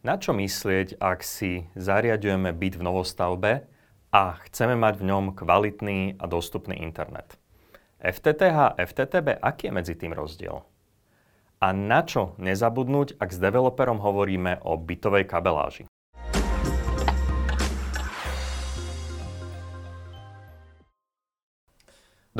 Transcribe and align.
Na 0.00 0.16
čo 0.16 0.32
myslieť, 0.32 0.96
ak 0.96 1.20
si 1.20 1.68
zariadujeme 1.76 2.56
byt 2.56 2.80
v 2.80 2.86
novostavbe 2.88 3.68
a 4.08 4.22
chceme 4.48 4.72
mať 4.72 4.96
v 4.96 5.06
ňom 5.12 5.24
kvalitný 5.36 6.16
a 6.16 6.24
dostupný 6.24 6.80
internet? 6.80 7.36
FTTH 8.00 8.56
a 8.56 8.74
FTTB, 8.80 9.44
aký 9.44 9.68
je 9.68 9.76
medzi 9.76 9.94
tým 10.00 10.16
rozdiel? 10.16 10.64
A 11.60 11.76
na 11.76 12.00
čo 12.00 12.32
nezabudnúť, 12.40 13.20
ak 13.20 13.28
s 13.28 13.36
developerom 13.44 14.00
hovoríme 14.00 14.64
o 14.64 14.80
bytovej 14.80 15.28
kabeláži? 15.28 15.89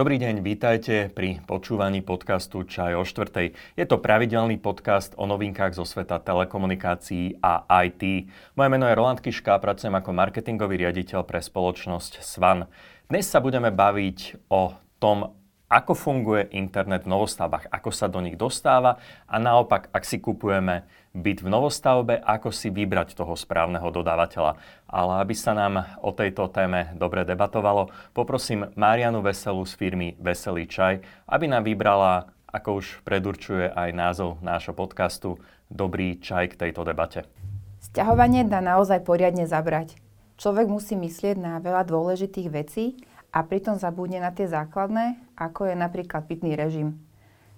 Dobrý 0.00 0.16
deň, 0.16 0.40
vítajte 0.40 1.12
pri 1.12 1.44
počúvaní 1.44 2.00
podcastu 2.00 2.64
Čaj 2.64 2.96
o 2.96 3.04
štvrtej. 3.04 3.52
Je 3.76 3.84
to 3.84 4.00
pravidelný 4.00 4.56
podcast 4.56 5.12
o 5.20 5.28
novinkách 5.28 5.76
zo 5.76 5.84
sveta 5.84 6.16
telekomunikácií 6.24 7.36
a 7.44 7.68
IT. 7.84 8.32
Moje 8.56 8.68
meno 8.72 8.88
je 8.88 8.96
Roland 8.96 9.20
Kiška, 9.20 9.60
pracujem 9.60 9.92
ako 9.92 10.16
marketingový 10.16 10.88
riaditeľ 10.88 11.28
pre 11.28 11.44
spoločnosť 11.44 12.24
Svan. 12.24 12.64
Dnes 13.12 13.28
sa 13.28 13.44
budeme 13.44 13.68
baviť 13.68 14.48
o 14.48 14.72
tom, 14.96 15.36
ako 15.70 15.94
funguje 15.94 16.50
internet 16.50 17.06
v 17.06 17.14
novostavbách, 17.14 17.70
ako 17.70 17.90
sa 17.94 18.10
do 18.10 18.18
nich 18.18 18.34
dostáva 18.34 18.98
a 19.30 19.38
naopak, 19.38 19.86
ak 19.94 20.02
si 20.02 20.18
kupujeme 20.18 20.82
byt 21.14 21.46
v 21.46 21.48
novostavbe, 21.48 22.18
ako 22.18 22.50
si 22.50 22.74
vybrať 22.74 23.14
toho 23.14 23.38
správneho 23.38 23.86
dodávateľa. 23.94 24.58
Ale 24.90 25.12
aby 25.22 25.34
sa 25.38 25.54
nám 25.54 25.86
o 26.02 26.10
tejto 26.10 26.50
téme 26.50 26.90
dobre 26.98 27.22
debatovalo, 27.22 27.94
poprosím 28.10 28.66
Marianu 28.74 29.22
Veselú 29.22 29.62
z 29.62 29.78
firmy 29.78 30.08
Veselý 30.18 30.66
čaj, 30.66 31.06
aby 31.30 31.46
nám 31.46 31.62
vybrala, 31.62 32.26
ako 32.50 32.82
už 32.82 33.06
predurčuje 33.06 33.70
aj 33.70 33.94
názov 33.94 34.42
nášho 34.42 34.74
podcastu, 34.74 35.38
dobrý 35.70 36.18
čaj 36.18 36.58
k 36.58 36.66
tejto 36.66 36.82
debate. 36.82 37.30
Sťahovanie 37.78 38.42
dá 38.42 38.58
naozaj 38.58 39.06
poriadne 39.06 39.46
zabrať. 39.46 39.94
Človek 40.40 40.66
musí 40.66 40.98
myslieť 40.98 41.36
na 41.38 41.60
veľa 41.62 41.86
dôležitých 41.86 42.48
vecí, 42.48 42.96
a 43.30 43.38
pritom 43.46 43.78
zabudne 43.78 44.18
na 44.18 44.34
tie 44.34 44.50
základné, 44.50 45.18
ako 45.38 45.70
je 45.70 45.74
napríklad 45.78 46.26
pitný 46.26 46.58
režim. 46.58 46.98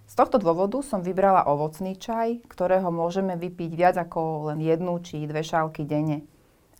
Z 0.06 0.20
tohto 0.20 0.36
dôvodu 0.36 0.76
som 0.84 1.00
vybrala 1.00 1.48
ovocný 1.48 1.96
čaj, 1.96 2.44
ktorého 2.44 2.92
môžeme 2.92 3.32
vypiť 3.32 3.70
viac 3.72 3.96
ako 3.96 4.52
len 4.52 4.60
jednu 4.60 5.00
či 5.00 5.24
dve 5.24 5.40
šálky 5.40 5.88
denne. 5.88 6.28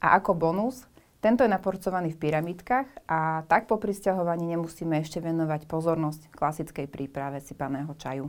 A 0.05 0.21
ako 0.21 0.37
bonus, 0.37 0.85
tento 1.23 1.47
je 1.47 1.55
naporcovaný 1.55 2.13
v 2.13 2.21
pyramidkách 2.29 3.07
a 3.07 3.47
tak 3.47 3.71
po 3.71 3.79
prisťahovaní 3.79 4.53
nemusíme 4.53 4.99
ešte 5.01 5.23
venovať 5.23 5.71
pozornosť 5.71 6.35
klasickej 6.35 6.91
príprave 6.91 7.39
sypaného 7.39 7.95
čaju. 7.95 8.27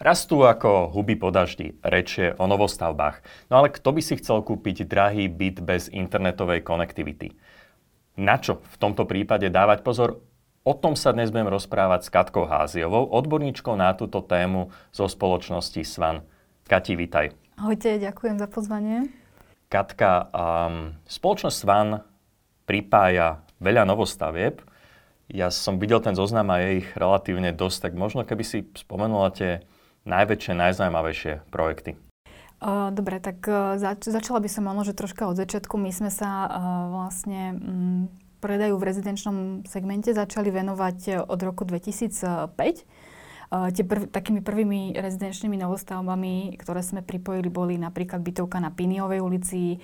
Rastú 0.00 0.48
ako 0.48 0.94
huby 0.96 1.18
po 1.20 1.28
daždi, 1.28 1.76
rečie 1.84 2.32
o 2.40 2.48
novostavbách. 2.48 3.20
No 3.52 3.60
ale 3.60 3.68
kto 3.68 3.92
by 3.92 4.00
si 4.00 4.16
chcel 4.16 4.40
kúpiť 4.40 4.88
drahý 4.88 5.28
byt 5.28 5.60
bez 5.60 5.92
internetovej 5.92 6.64
konektivity? 6.64 7.36
Na 8.18 8.40
čo 8.40 8.58
v 8.58 8.76
tomto 8.80 9.06
prípade 9.06 9.46
dávať 9.52 9.86
pozor? 9.86 10.24
O 10.60 10.76
tom 10.76 10.92
sa 10.92 11.14
dnes 11.16 11.32
budem 11.32 11.48
rozprávať 11.48 12.04
s 12.04 12.12
Katkou 12.12 12.44
Háziovou, 12.44 13.08
odborníčkou 13.08 13.78
na 13.78 13.96
túto 13.96 14.20
tému 14.20 14.68
zo 14.92 15.08
spoločnosti 15.08 15.80
SVAN. 15.80 16.20
Kati, 16.68 16.94
vitaj. 16.98 17.32
Ahojte, 17.56 17.96
ďakujem 17.96 18.36
za 18.36 18.48
pozvanie. 18.50 19.08
Katka, 19.72 20.28
um, 20.34 20.98
spoločnosť 21.08 21.56
SVAN 21.56 21.88
pripája 22.68 23.40
veľa 23.62 23.88
novostavieb. 23.88 24.60
Ja 25.30 25.48
som 25.54 25.78
videl 25.78 26.02
ten 26.02 26.18
zoznam 26.18 26.50
a 26.50 26.58
je 26.58 26.82
ich 26.82 26.88
relatívne 26.98 27.54
dosť, 27.54 27.88
tak 27.88 27.92
možno 27.94 28.26
keby 28.26 28.42
si 28.42 28.66
spomenula 28.74 29.30
tie 29.30 29.62
najväčšie, 30.04 30.58
najzaujímavejšie 30.58 31.46
projekty. 31.54 31.94
Dobre, 32.60 33.24
tak 33.24 33.40
e, 33.48 33.80
zač- 33.80 34.12
začala 34.12 34.36
by 34.36 34.48
som 34.52 34.68
možno, 34.68 34.92
že 34.92 34.92
troška 34.92 35.24
od 35.32 35.40
začiatku. 35.40 35.80
My 35.80 35.96
sme 35.96 36.12
sa 36.12 36.44
uh, 36.44 36.52
vlastne 36.92 37.56
um, 37.56 38.04
predajú 38.44 38.76
v 38.76 38.84
rezidenčnom 38.84 39.36
segmente 39.64 40.12
začali 40.12 40.52
venovať 40.52 40.98
e, 41.08 41.12
od 41.24 41.40
roku 41.40 41.64
2005. 41.64 42.52
Uh, 43.48 43.72
tie 43.72 43.80
prv, 43.80 44.12
takými 44.12 44.44
prvými 44.44 44.92
rezidenčnými 44.92 45.56
novostavbami, 45.56 46.60
ktoré 46.60 46.84
sme 46.84 47.00
pripojili, 47.00 47.48
boli 47.48 47.74
napríklad 47.80 48.20
bytovka 48.20 48.60
na 48.60 48.68
Piniovej 48.68 49.24
ulici, 49.24 49.80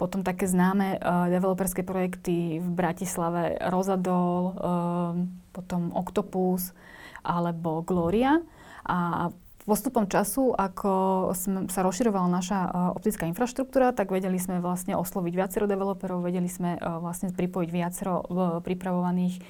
potom 0.00 0.24
také 0.24 0.48
známe 0.48 0.96
uh, 0.96 1.28
developerské 1.28 1.84
projekty 1.84 2.56
v 2.56 2.68
Bratislave 2.72 3.60
Rozadol, 3.68 4.40
uh, 4.48 5.12
potom 5.52 5.92
Octopus 5.92 6.72
alebo 7.20 7.84
Gloria. 7.84 8.40
A 8.88 9.28
Postupom 9.64 10.04
času, 10.04 10.52
ako 10.52 11.32
sa 11.72 11.80
rozširovala 11.80 12.28
naša 12.28 12.58
uh, 12.68 12.70
optická 12.92 13.24
infraštruktúra, 13.32 13.96
tak 13.96 14.12
vedeli 14.12 14.36
sme 14.36 14.60
vlastne 14.60 14.92
osloviť 14.92 15.32
viacero 15.32 15.64
developerov, 15.64 16.20
vedeli 16.20 16.52
sme 16.52 16.76
uh, 16.76 17.00
vlastne 17.00 17.32
pripojiť 17.32 17.70
viacero 17.72 18.20
uh, 18.20 18.60
pripravovaných 18.60 19.40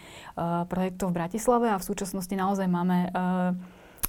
projektov 0.70 1.10
v 1.10 1.18
Bratislave 1.18 1.66
a 1.70 1.78
v 1.78 1.86
súčasnosti 1.86 2.34
naozaj 2.34 2.66
máme 2.66 3.10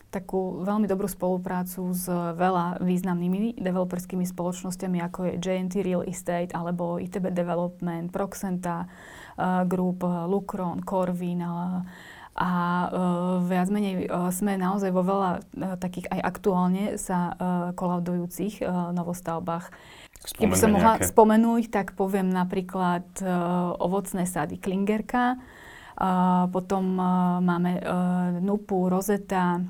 takú 0.09 0.63
veľmi 0.65 0.89
dobrú 0.89 1.05
spoluprácu 1.05 1.91
s 1.93 2.07
veľa 2.09 2.81
významnými 2.81 3.59
developerskými 3.59 4.25
spoločnosťami, 4.25 4.97
ako 5.05 5.19
je 5.27 5.33
JNT 5.37 5.73
Real 5.85 6.03
Estate 6.07 6.55
alebo 6.55 6.97
ITB 6.97 7.29
Development, 7.29 8.09
Proxenta 8.09 8.87
Group, 9.67 10.01
Lucron, 10.01 10.81
Corvin, 10.81 11.43
a 12.35 12.51
uh, 12.51 13.39
viac 13.47 13.71
menej 13.71 14.11
uh, 14.11 14.27
sme 14.27 14.59
naozaj 14.59 14.91
vo 14.91 15.07
veľa 15.07 15.31
uh, 15.39 15.79
takých 15.79 16.11
aj 16.11 16.19
aktuálne 16.35 16.99
sa 16.99 17.31
uh, 17.31 17.35
kolaudujúcich 17.71 18.59
uh, 18.59 18.91
novostavbách. 18.91 19.71
Keby 20.35 20.55
som 20.59 20.75
mohla 20.75 20.99
nejaké. 20.99 21.07
spomenúť, 21.15 21.63
tak 21.71 21.87
poviem 21.95 22.27
napríklad 22.27 23.07
uh, 23.23 23.71
ovocné 23.79 24.27
sady 24.27 24.59
Klingerka, 24.59 25.39
uh, 25.39 26.51
potom 26.51 26.99
uh, 26.99 27.39
máme 27.39 27.79
uh, 27.79 28.35
Nupu, 28.43 28.91
Rozeta, 28.91 29.63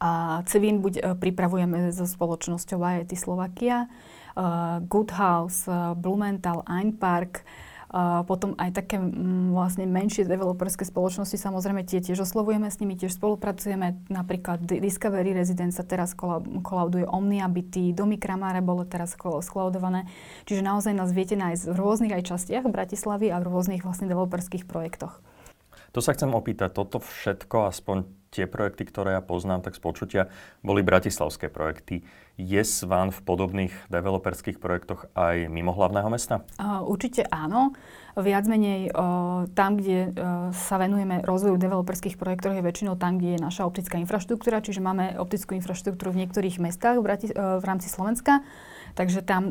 a 0.00 0.40
Cevín 0.48 0.84
buď 0.84 0.94
uh, 1.00 1.04
pripravujeme 1.16 1.92
so 1.92 2.04
spoločnosťou 2.04 2.80
IIT 2.80 3.16
Slovakia, 3.16 3.88
uh, 4.36 4.80
Good 4.84 5.16
House, 5.16 5.64
uh, 5.68 5.92
Blumenthal, 5.96 6.64
Einpark, 6.68 7.40
uh, 7.40 7.69
Potom 8.30 8.54
aj 8.54 8.70
také 8.70 9.02
m, 9.02 9.50
vlastne 9.50 9.82
menšie 9.82 10.22
developerské 10.22 10.86
spoločnosti, 10.86 11.34
samozrejme 11.34 11.82
tie 11.82 11.98
tiež 11.98 12.22
oslovujeme 12.22 12.70
s 12.70 12.78
nimi, 12.78 12.94
tiež 12.94 13.18
spolupracujeme. 13.18 14.06
Napríklad 14.06 14.62
Discovery 14.62 15.34
Residence 15.34 15.82
sa 15.82 15.82
teraz 15.82 16.14
kolauduje 16.14 17.02
Omnia 17.10 17.50
Byty, 17.50 17.90
Domy 17.90 18.14
Kramáre 18.14 18.62
bolo 18.62 18.86
teraz 18.86 19.18
skolaudované. 19.18 20.06
Čiže 20.46 20.62
naozaj 20.62 20.94
nás 20.94 21.10
viete 21.10 21.34
nájsť 21.34 21.66
v 21.66 21.74
rôznych 21.74 22.14
aj 22.14 22.30
častiach 22.30 22.70
Bratislavy 22.70 23.34
a 23.34 23.42
v 23.42 23.50
rôznych 23.50 23.82
vlastne 23.82 24.06
developerských 24.06 24.70
projektoch. 24.70 25.18
To 25.90 25.98
sa 25.98 26.14
chcem 26.14 26.30
opýtať, 26.30 26.70
toto 26.70 27.02
všetko, 27.02 27.74
aspoň 27.74 28.06
tie 28.30 28.46
projekty, 28.46 28.86
ktoré 28.86 29.18
ja 29.18 29.22
poznám, 29.22 29.66
tak 29.66 29.74
z 29.74 29.82
počutia, 29.82 30.22
boli 30.62 30.86
bratislavské 30.86 31.50
projekty. 31.50 32.06
Je 32.38 32.62
SVAN 32.62 33.10
v 33.10 33.20
podobných 33.26 33.74
developerských 33.90 34.62
projektoch 34.62 35.10
aj 35.18 35.50
mimo 35.50 35.74
hlavného 35.74 36.08
mesta? 36.08 36.46
Určite 36.62 37.26
áno. 37.28 37.74
Viac 38.16 38.46
menej 38.46 38.90
tam, 39.54 39.76
kde 39.76 40.14
sa 40.56 40.76
venujeme 40.80 41.20
rozvoju 41.26 41.60
developerských 41.60 42.16
projektov, 42.16 42.56
je 42.56 42.64
väčšinou 42.64 42.96
tam, 42.96 43.20
kde 43.20 43.36
je 43.36 43.44
naša 43.44 43.68
optická 43.68 44.00
infraštruktúra, 44.00 44.64
čiže 44.64 44.80
máme 44.80 45.20
optickú 45.20 45.58
infraštruktúru 45.58 46.14
v 46.14 46.24
niektorých 46.24 46.62
mestách 46.62 47.02
v, 47.02 47.06
rámci 47.60 47.86
Slovenska. 47.92 48.40
Takže 48.98 49.22
tam 49.22 49.46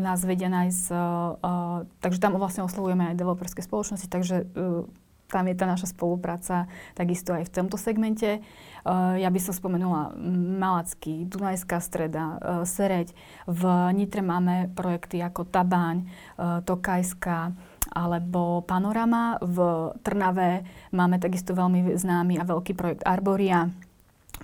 nás 0.00 0.24
vedia 0.24 0.48
nájsť, 0.48 0.84
uh, 0.88 1.84
takže 2.00 2.22
tam 2.24 2.40
vlastne 2.40 2.64
oslovujeme 2.64 3.12
aj 3.12 3.20
developerské 3.20 3.60
spoločnosti, 3.60 4.08
takže 4.08 4.48
uh, 4.48 4.88
tam 5.28 5.44
je 5.46 5.54
tá 5.56 5.68
naša 5.68 5.92
spolupráca 5.92 6.66
takisto 6.96 7.36
aj 7.36 7.48
v 7.48 7.54
tomto 7.54 7.76
segmente. 7.76 8.40
Uh, 8.82 9.20
ja 9.20 9.28
by 9.28 9.40
som 9.40 9.52
spomenula 9.52 10.16
Malacký, 10.56 11.28
Dunajská 11.28 11.78
streda, 11.84 12.40
uh, 12.40 12.64
Sereď. 12.64 13.12
V 13.44 13.62
Nitre 13.92 14.24
máme 14.24 14.72
projekty 14.72 15.20
ako 15.20 15.44
Tabáň, 15.44 16.08
uh, 16.40 16.64
Tokajská 16.64 17.52
alebo 17.92 18.64
Panorama. 18.64 19.36
V 19.44 19.92
Trnave 20.00 20.64
máme 20.96 21.20
takisto 21.20 21.52
veľmi 21.52 21.96
známy 21.96 22.40
a 22.40 22.48
veľký 22.48 22.72
projekt 22.72 23.04
Arboria, 23.04 23.68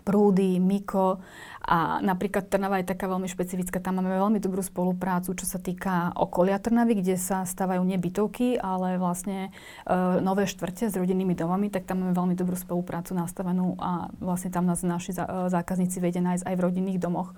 Prúdy, 0.03 0.59
Miko 0.59 1.23
a 1.65 1.97
napríklad 2.05 2.53
Trnava 2.53 2.77
je 2.85 2.93
taká 2.93 3.09
veľmi 3.09 3.25
špecifická, 3.25 3.81
tam 3.81 3.97
máme 3.97 4.13
veľmi 4.13 4.37
dobrú 4.37 4.61
spoluprácu, 4.61 5.33
čo 5.33 5.49
sa 5.49 5.57
týka 5.57 6.13
okolia 6.13 6.61
Trnavy, 6.61 7.01
kde 7.01 7.17
sa 7.17 7.49
stavajú 7.49 7.81
nebytovky, 7.81 8.61
ale 8.61 9.01
vlastne 9.01 9.49
e, 9.49 9.91
nové 10.21 10.45
štvrte 10.45 10.93
s 10.93 10.95
rodinnými 10.95 11.33
domami, 11.33 11.73
tak 11.73 11.89
tam 11.89 12.05
máme 12.05 12.13
veľmi 12.13 12.35
dobrú 12.37 12.53
spoluprácu 12.53 13.17
nastavenú 13.17 13.81
a 13.81 14.13
vlastne 14.21 14.53
tam 14.53 14.69
nás 14.69 14.85
naši 14.85 15.17
e, 15.17 15.25
zákazníci 15.49 16.05
vedia 16.05 16.21
nájsť 16.21 16.45
aj 16.45 16.55
v 16.55 16.65
rodinných 16.69 17.01
domoch. 17.01 17.33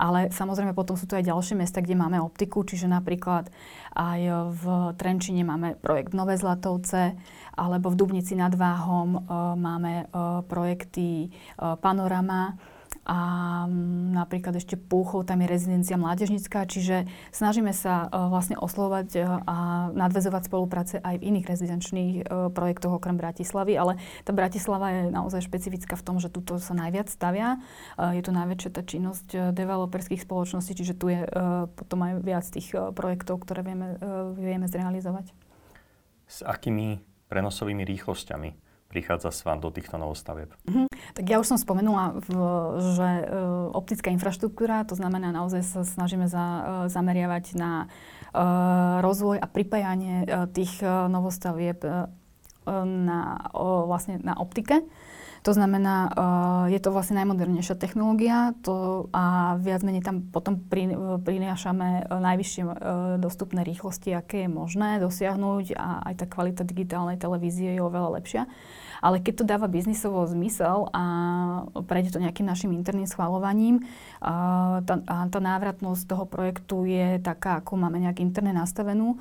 Ale 0.00 0.32
samozrejme 0.32 0.72
potom 0.72 0.96
sú 0.96 1.04
tu 1.04 1.12
aj 1.12 1.28
ďalšie 1.28 1.60
mesta, 1.60 1.84
kde 1.84 1.92
máme 1.92 2.16
optiku, 2.24 2.64
čiže 2.64 2.88
napríklad 2.88 3.52
aj 3.92 4.20
v 4.56 4.64
Trenčine 4.96 5.44
máme 5.44 5.76
projekt 5.76 6.16
Nové 6.16 6.40
Zlatovce, 6.40 7.20
alebo 7.52 7.92
v 7.92 7.98
Dubnici 8.00 8.32
nad 8.32 8.56
Váhom 8.56 9.08
e, 9.12 9.20
máme 9.60 9.92
e, 10.00 10.04
projekty 10.48 11.28
e, 11.28 11.28
Panorama, 11.76 12.56
a 13.08 13.18
mm, 13.64 14.12
napríklad 14.12 14.60
ešte 14.60 14.76
Púchov, 14.76 15.24
tam 15.24 15.40
je 15.40 15.48
rezidencia 15.48 15.96
mládežnická, 15.96 16.68
čiže 16.68 17.08
snažíme 17.32 17.72
sa 17.72 18.06
uh, 18.06 18.28
vlastne 18.28 18.60
oslovať 18.60 19.08
uh, 19.16 19.22
a 19.48 19.56
nadvezovať 19.96 20.46
spolupráce 20.46 20.94
aj 21.00 21.16
v 21.16 21.26
iných 21.32 21.46
rezidenčných 21.48 22.12
uh, 22.22 22.52
projektoch 22.52 23.00
okrem 23.00 23.16
Bratislavy, 23.16 23.74
ale 23.80 23.96
tá 24.28 24.36
Bratislava 24.36 24.92
je 24.92 25.02
naozaj 25.08 25.48
špecifická 25.48 25.96
v 25.96 26.04
tom, 26.04 26.16
že 26.20 26.28
tuto 26.28 26.60
sa 26.60 26.76
najviac 26.76 27.08
stavia. 27.08 27.58
Je 27.96 28.22
tu 28.22 28.30
najväčšia 28.30 28.70
tá 28.70 28.82
činnosť 28.84 29.52
developerských 29.52 30.22
spoločností, 30.22 30.76
čiže 30.76 30.94
tu 30.94 31.10
je 31.10 31.24
potom 31.76 31.98
aj 32.06 32.12
viac 32.22 32.44
tých 32.46 32.72
projektov, 32.94 33.42
ktoré 33.42 33.64
vieme, 33.64 33.96
vieme 34.36 34.66
zrealizovať. 34.68 35.32
S 36.30 36.46
akými 36.46 37.00
prenosovými 37.28 37.82
rýchlosťami 37.86 38.69
prichádza 38.90 39.30
s 39.30 39.46
vám 39.46 39.62
do 39.62 39.70
týchto 39.70 39.94
novostavieb? 39.94 40.50
Mm-hmm. 40.66 40.90
Tak 41.14 41.24
ja 41.24 41.38
už 41.38 41.46
som 41.46 41.58
spomenula, 41.62 42.18
že 42.98 43.08
e, 43.22 43.24
optická 43.70 44.10
infraštruktúra, 44.10 44.82
to 44.82 44.98
znamená 44.98 45.30
naozaj 45.30 45.62
sa 45.62 45.80
snažíme 45.86 46.26
za, 46.26 46.42
e, 46.42 46.62
zameriavať 46.90 47.54
na 47.54 47.86
e, 47.86 47.86
rozvoj 48.98 49.38
a 49.38 49.46
pripájanie 49.46 50.26
tých 50.50 50.82
novostavieb 50.84 51.78
na, 52.80 53.20
vlastne 53.88 54.20
na 54.20 54.36
optike. 54.36 54.84
To 55.40 55.56
znamená, 55.56 55.96
uh, 56.12 56.64
je 56.68 56.76
to 56.76 56.92
vlastne 56.92 57.16
najmodernejšia 57.16 57.80
technológia 57.80 58.52
to, 58.60 59.08
a 59.16 59.56
viac 59.56 59.80
menej 59.80 60.04
tam 60.04 60.28
potom 60.28 60.60
pri, 60.60 60.92
prinášame 61.24 62.12
najvyššie 62.12 62.62
uh, 62.68 62.72
dostupné 63.16 63.64
rýchlosti, 63.64 64.12
aké 64.12 64.44
je 64.44 64.50
možné 64.52 65.00
dosiahnuť 65.00 65.80
a 65.80 66.12
aj 66.12 66.14
tá 66.20 66.26
kvalita 66.28 66.60
digitálnej 66.60 67.16
televízie 67.16 67.72
je 67.72 67.80
oveľa 67.80 68.20
lepšia. 68.20 68.42
Ale 69.00 69.20
keď 69.20 69.42
to 69.42 69.44
dáva 69.48 69.66
biznisovo 69.66 70.22
zmysel 70.28 70.92
a 70.92 71.02
prejde 71.88 72.12
to 72.12 72.22
nejakým 72.22 72.44
našim 72.44 72.70
interným 72.72 73.08
schvalovaním, 73.08 73.84
a 74.20 74.84
tá, 74.84 75.00
a 75.08 75.26
tá 75.26 75.40
návratnosť 75.40 76.02
toho 76.04 76.24
projektu 76.28 76.84
je 76.84 77.16
taká, 77.24 77.64
ako 77.64 77.80
máme 77.80 78.00
nejak 78.00 78.20
interne 78.20 78.52
nastavenú, 78.52 79.16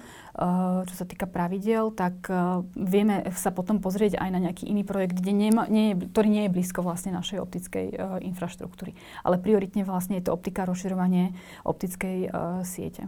čo 0.84 0.94
sa 0.96 1.06
týka 1.08 1.28
pravidel, 1.28 1.92
tak 1.96 2.28
vieme 2.76 3.32
sa 3.36 3.56
potom 3.56 3.80
pozrieť 3.80 4.20
aj 4.20 4.30
na 4.32 4.40
nejaký 4.44 4.68
iný 4.68 4.84
projekt, 4.84 5.20
kde 5.20 5.32
nie 5.32 5.52
je, 5.92 5.96
ktorý 6.12 6.28
nie 6.28 6.44
je 6.48 6.54
blízko 6.54 6.84
vlastne 6.84 7.16
našej 7.16 7.40
optickej 7.40 7.86
infraštruktúry. 8.24 8.96
Ale 9.24 9.40
prioritne 9.40 9.88
vlastne 9.88 10.20
je 10.20 10.28
to 10.28 10.36
optika 10.36 10.68
rozširovanie 10.68 11.32
optickej 11.64 12.32
siete. 12.68 13.08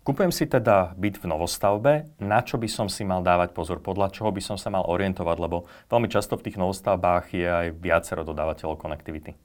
Kúpujem 0.00 0.32
si 0.32 0.48
teda 0.48 0.96
byt 0.96 1.20
v 1.20 1.28
novostavbe, 1.28 1.92
na 2.24 2.40
čo 2.40 2.56
by 2.56 2.68
som 2.72 2.88
si 2.88 3.04
mal 3.04 3.20
dávať 3.20 3.52
pozor, 3.52 3.84
podľa 3.84 4.08
čoho 4.08 4.32
by 4.32 4.40
som 4.40 4.56
sa 4.56 4.72
mal 4.72 4.88
orientovať, 4.88 5.36
lebo 5.36 5.68
veľmi 5.92 6.08
často 6.08 6.40
v 6.40 6.48
tých 6.48 6.56
novostavbách 6.56 7.36
je 7.36 7.44
aj 7.44 7.66
viacero 7.76 8.24
dodávateľov 8.24 8.80
konektivity. 8.80 9.36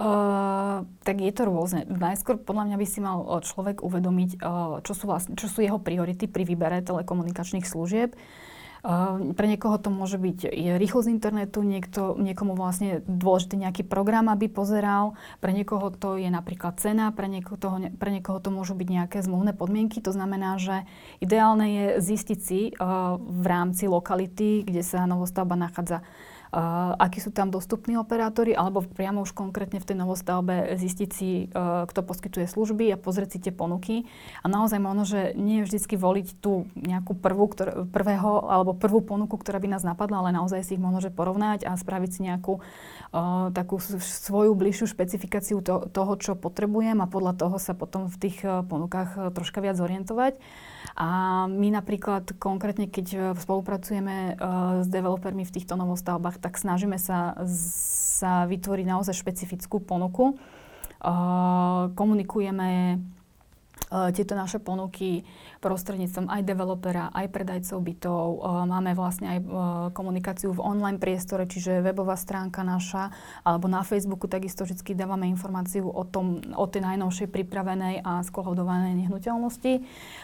Uh, 0.00 0.88
tak 1.04 1.20
je 1.20 1.28
to 1.30 1.44
rôzne. 1.44 1.84
Najskôr 1.86 2.40
podľa 2.40 2.72
mňa 2.72 2.76
by 2.80 2.86
si 2.88 2.98
mal 3.04 3.20
človek 3.44 3.84
uvedomiť, 3.84 4.40
uh, 4.40 4.80
čo, 4.80 4.96
sú 4.96 5.04
vlastne, 5.06 5.36
čo 5.36 5.46
sú 5.46 5.60
jeho 5.60 5.76
priority 5.76 6.24
pri 6.24 6.48
výbere 6.48 6.80
telekomunikačných 6.80 7.68
služieb. 7.68 8.16
Uh, 8.16 8.49
pre 9.36 9.46
niekoho 9.46 9.76
to 9.76 9.92
môže 9.92 10.16
byť 10.16 10.48
rýchlosť 10.80 11.08
internetu, 11.12 11.60
niekto, 11.60 12.16
niekomu 12.16 12.56
vlastne 12.56 13.04
dôležitý 13.04 13.60
nejaký 13.60 13.82
program, 13.84 14.32
aby 14.32 14.48
pozeral. 14.48 15.20
Pre 15.44 15.52
niekoho 15.52 15.92
to 15.92 16.16
je 16.16 16.32
napríklad 16.32 16.80
cena, 16.80 17.12
pre 17.12 17.28
niekoho, 17.28 17.60
pre 18.00 18.10
niekoho 18.10 18.40
to 18.40 18.48
môžu 18.48 18.72
byť 18.72 18.88
nejaké 18.88 19.18
zmluvné 19.20 19.52
podmienky. 19.52 20.00
To 20.00 20.16
znamená, 20.16 20.56
že 20.56 20.88
ideálne 21.20 21.66
je 21.68 21.86
zistiť 22.00 22.38
si 22.40 22.72
uh, 22.72 23.20
v 23.20 23.44
rámci 23.44 23.84
lokality, 23.84 24.64
kde 24.64 24.80
sa 24.80 25.04
novostavba 25.04 25.60
nachádza, 25.60 26.00
uh, 26.50 26.94
akí 26.98 27.22
sú 27.22 27.30
tam 27.30 27.50
dostupní 27.50 27.94
operátori, 27.96 28.54
alebo 28.54 28.82
priamo 28.82 29.22
už 29.22 29.32
konkrétne 29.34 29.78
v 29.78 29.86
tej 29.86 29.96
novostavbe 29.98 30.74
zistiť 30.74 31.10
si, 31.10 31.46
uh, 31.50 31.86
kto 31.86 32.02
poskytuje 32.02 32.46
služby 32.50 32.90
a 32.90 33.00
pozrieť 33.00 33.38
si 33.38 33.38
tie 33.48 33.52
ponuky. 33.54 34.06
A 34.42 34.46
naozaj 34.50 34.82
možno, 34.82 35.06
že 35.06 35.32
nie 35.38 35.62
je 35.62 35.66
vždy 35.70 35.78
voliť 35.96 36.28
tú 36.42 36.66
nejakú 36.74 37.14
prvú, 37.18 37.50
ktor- 37.50 37.86
prvého, 37.88 38.46
alebo 38.46 38.74
prvú 38.74 39.02
ponuku, 39.02 39.38
ktorá 39.38 39.62
by 39.62 39.68
nás 39.78 39.82
napadla, 39.86 40.22
ale 40.26 40.34
naozaj 40.34 40.66
si 40.66 40.74
ich 40.76 40.82
možno, 40.82 41.02
že 41.02 41.14
porovnať 41.14 41.66
a 41.66 41.74
spraviť 41.78 42.10
si 42.10 42.20
nejakú 42.26 42.58
uh, 42.58 43.50
takú 43.54 43.78
svoju 43.80 44.52
bližšiu 44.58 44.90
špecifikáciu 44.90 45.62
to, 45.62 45.86
toho, 45.90 46.12
čo 46.18 46.32
potrebujem 46.34 46.98
a 46.98 47.10
podľa 47.10 47.38
toho 47.38 47.56
sa 47.62 47.72
potom 47.78 48.10
v 48.10 48.16
tých 48.18 48.42
uh, 48.42 48.66
ponukách 48.66 49.32
troška 49.34 49.62
viac 49.62 49.78
zorientovať. 49.78 50.36
A 50.96 51.46
my 51.46 51.68
napríklad 51.72 52.36
konkrétne, 52.36 52.88
keď 52.88 53.06
e, 53.12 53.18
spolupracujeme 53.36 54.36
uh, 54.36 54.84
s 54.84 54.88
developermi 54.88 55.44
v 55.44 55.54
týchto 55.54 55.76
novostavbách, 55.76 56.39
tak 56.40 56.56
snažíme 56.56 56.96
sa, 56.96 57.36
sa 57.46 58.48
vytvoriť 58.48 58.86
naozaj 58.88 59.14
špecifickú 59.14 59.80
ponuku. 59.84 60.40
Uh, 61.00 61.88
komunikujeme 61.96 63.00
tieto 63.88 64.38
naše 64.38 64.62
ponuky 64.62 65.26
prostredníctvom 65.58 66.30
aj 66.30 66.42
developera, 66.46 67.10
aj 67.12 67.26
predajcov 67.28 67.78
bytov. 67.82 68.24
E, 68.32 68.38
máme 68.70 68.94
vlastne 68.94 69.26
aj 69.34 69.38
e, 69.38 69.46
komunikáciu 69.90 70.54
v 70.54 70.62
online 70.62 71.02
priestore, 71.02 71.44
čiže 71.50 71.82
webová 71.82 72.14
stránka 72.14 72.62
naša, 72.62 73.10
alebo 73.42 73.66
na 73.66 73.82
Facebooku 73.82 74.30
takisto 74.30 74.62
vždy 74.62 74.94
dávame 74.94 75.26
informáciu 75.26 75.90
o, 75.90 76.06
tom, 76.06 76.38
o 76.54 76.64
tej 76.70 76.86
najnovšej 76.86 77.28
pripravenej 77.34 78.06
a 78.06 78.22
skohodovanej 78.22 78.94
nehnuteľnosti. 79.04 79.72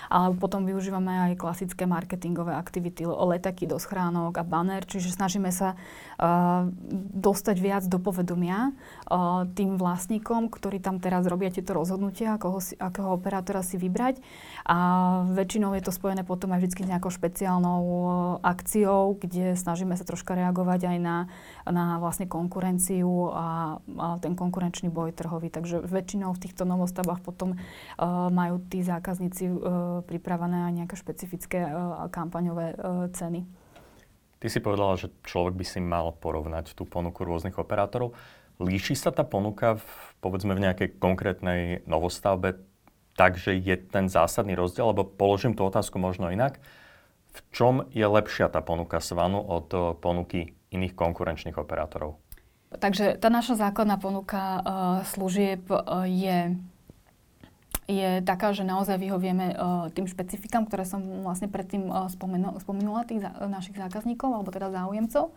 Ale 0.09 0.39
potom 0.39 0.63
využívame 0.63 1.33
aj 1.33 1.43
klasické 1.43 1.85
marketingové 1.85 2.55
aktivity, 2.55 3.03
letaky 3.05 3.67
do 3.67 3.77
schránok 3.83 4.39
a 4.39 4.47
banner, 4.47 4.87
čiže 4.87 5.11
snažíme 5.11 5.51
sa 5.51 5.75
uh, 5.75 6.71
dostať 7.11 7.57
viac 7.59 7.85
do 7.91 7.99
povedomia 7.99 8.71
uh, 8.71 9.45
tým 9.51 9.75
vlastníkom, 9.75 10.47
ktorí 10.47 10.79
tam 10.79 11.03
teraz 11.03 11.27
robia 11.27 11.51
tieto 11.51 11.75
rozhodnutia, 11.75 12.39
si, 12.63 12.79
akého 12.79 13.19
operátora 13.19 13.46
si 13.63 13.79
vybrať. 13.79 14.19
A 14.67 14.77
väčšinou 15.31 15.71
je 15.79 15.87
to 15.87 15.95
spojené 15.95 16.27
potom 16.27 16.51
aj 16.51 16.67
vždy 16.67 16.83
s 16.83 16.91
nejakou 16.91 17.15
špeciálnou 17.15 17.83
e, 17.87 18.03
akciou, 18.43 19.15
kde 19.15 19.55
snažíme 19.55 19.95
sa 19.95 20.03
troška 20.03 20.35
reagovať 20.35 20.91
aj 20.91 20.99
na, 20.99 21.17
na 21.67 22.03
vlastne 22.03 22.27
konkurenciu 22.27 23.31
a, 23.31 23.79
a 23.79 24.07
ten 24.19 24.35
konkurenčný 24.35 24.91
boj 24.91 25.15
trhový. 25.15 25.53
Takže 25.53 25.85
väčšinou 25.87 26.35
v 26.35 26.43
týchto 26.43 26.67
novostavbách 26.67 27.23
potom 27.23 27.55
uh, 27.55 28.29
majú 28.33 28.59
tí 28.67 28.83
zákazníci 28.83 29.45
uh, 29.47 29.57
pripravené 30.05 30.71
aj 30.71 30.73
nejaké 30.83 30.95
špecifické 30.99 31.59
uh, 31.67 32.07
kampaňové 32.11 32.75
uh, 32.75 33.07
ceny. 33.13 33.47
Ty 34.37 34.47
si 34.53 34.61
povedala, 34.61 35.01
že 35.01 35.09
človek 35.25 35.57
by 35.57 35.65
si 35.65 35.81
mal 35.81 36.13
porovnať 36.13 36.77
tú 36.77 36.85
ponuku 36.85 37.25
rôznych 37.25 37.57
operátorov. 37.57 38.13
Líši 38.61 38.97
sa 38.97 39.13
tá 39.13 39.25
ponuka 39.25 39.77
v, 39.77 39.89
povedzme 40.21 40.57
v 40.57 40.65
nejakej 40.65 40.89
konkrétnej 40.97 41.85
novostavbe 41.85 42.57
takže 43.17 43.57
je 43.57 43.77
ten 43.81 44.07
zásadný 44.07 44.55
rozdiel, 44.55 44.93
lebo 44.93 45.09
položím 45.09 45.57
tú 45.57 45.65
otázku 45.65 45.97
možno 45.97 46.29
inak. 46.29 46.61
V 47.33 47.41
čom 47.53 47.75
je 47.93 48.05
lepšia 48.05 48.49
tá 48.49 48.61
ponuka 48.61 49.01
Svanu 49.01 49.41
od 49.41 49.69
eh, 49.73 49.81
ponuky 49.99 50.57
iných 50.71 50.95
konkurenčných 50.95 51.57
operátorov? 51.57 52.21
Takže 52.67 53.17
tá 53.17 53.33
naša 53.33 53.57
základná 53.57 53.97
ponuka 53.97 54.43
uh, 54.43 54.63
služieb 55.07 55.65
uh, 55.71 56.05
je 56.05 56.59
je 57.87 58.19
taká, 58.27 58.51
že 58.51 58.67
naozaj 58.67 58.99
vyhovieme 58.99 59.55
uh, 59.55 59.87
tým 59.95 60.11
špecifikám, 60.11 60.67
ktoré 60.67 60.83
som 60.83 61.23
vlastne 61.23 61.47
predtým 61.47 61.87
uh, 61.87 62.11
spomenula, 62.11 63.07
tých 63.07 63.23
za, 63.23 63.31
našich 63.47 63.79
zákazníkov 63.79 64.27
alebo 64.27 64.51
teda 64.51 64.75
záujemcov. 64.75 65.31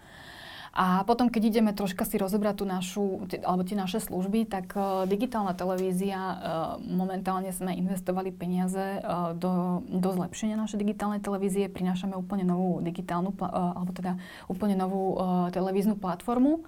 A 0.74 1.02
potom, 1.04 1.34
keď 1.34 1.50
ideme 1.50 1.72
troška 1.74 2.06
si 2.06 2.22
rozobrať 2.22 2.56
tú 2.62 2.66
našu, 2.70 3.04
alebo 3.42 3.66
tie 3.66 3.74
naše 3.74 3.98
služby, 3.98 4.46
tak 4.46 4.74
uh, 4.78 5.10
digitálna 5.10 5.58
televízia, 5.58 6.18
uh, 6.18 6.36
momentálne 6.82 7.50
sme 7.50 7.74
investovali 7.74 8.30
peniaze 8.30 9.02
uh, 9.02 9.34
do, 9.34 9.82
do 9.90 10.10
zlepšenia 10.14 10.56
našej 10.56 10.78
digitálnej 10.78 11.22
televízie. 11.22 11.68
Prinášame 11.74 12.14
úplne 12.14 12.46
novú 12.46 12.80
digitálnu, 12.86 13.34
uh, 13.42 13.78
alebo 13.82 13.92
teda 13.94 14.22
úplne 14.46 14.78
novú 14.78 15.18
televíznu 15.52 15.98
platformu 15.98 16.64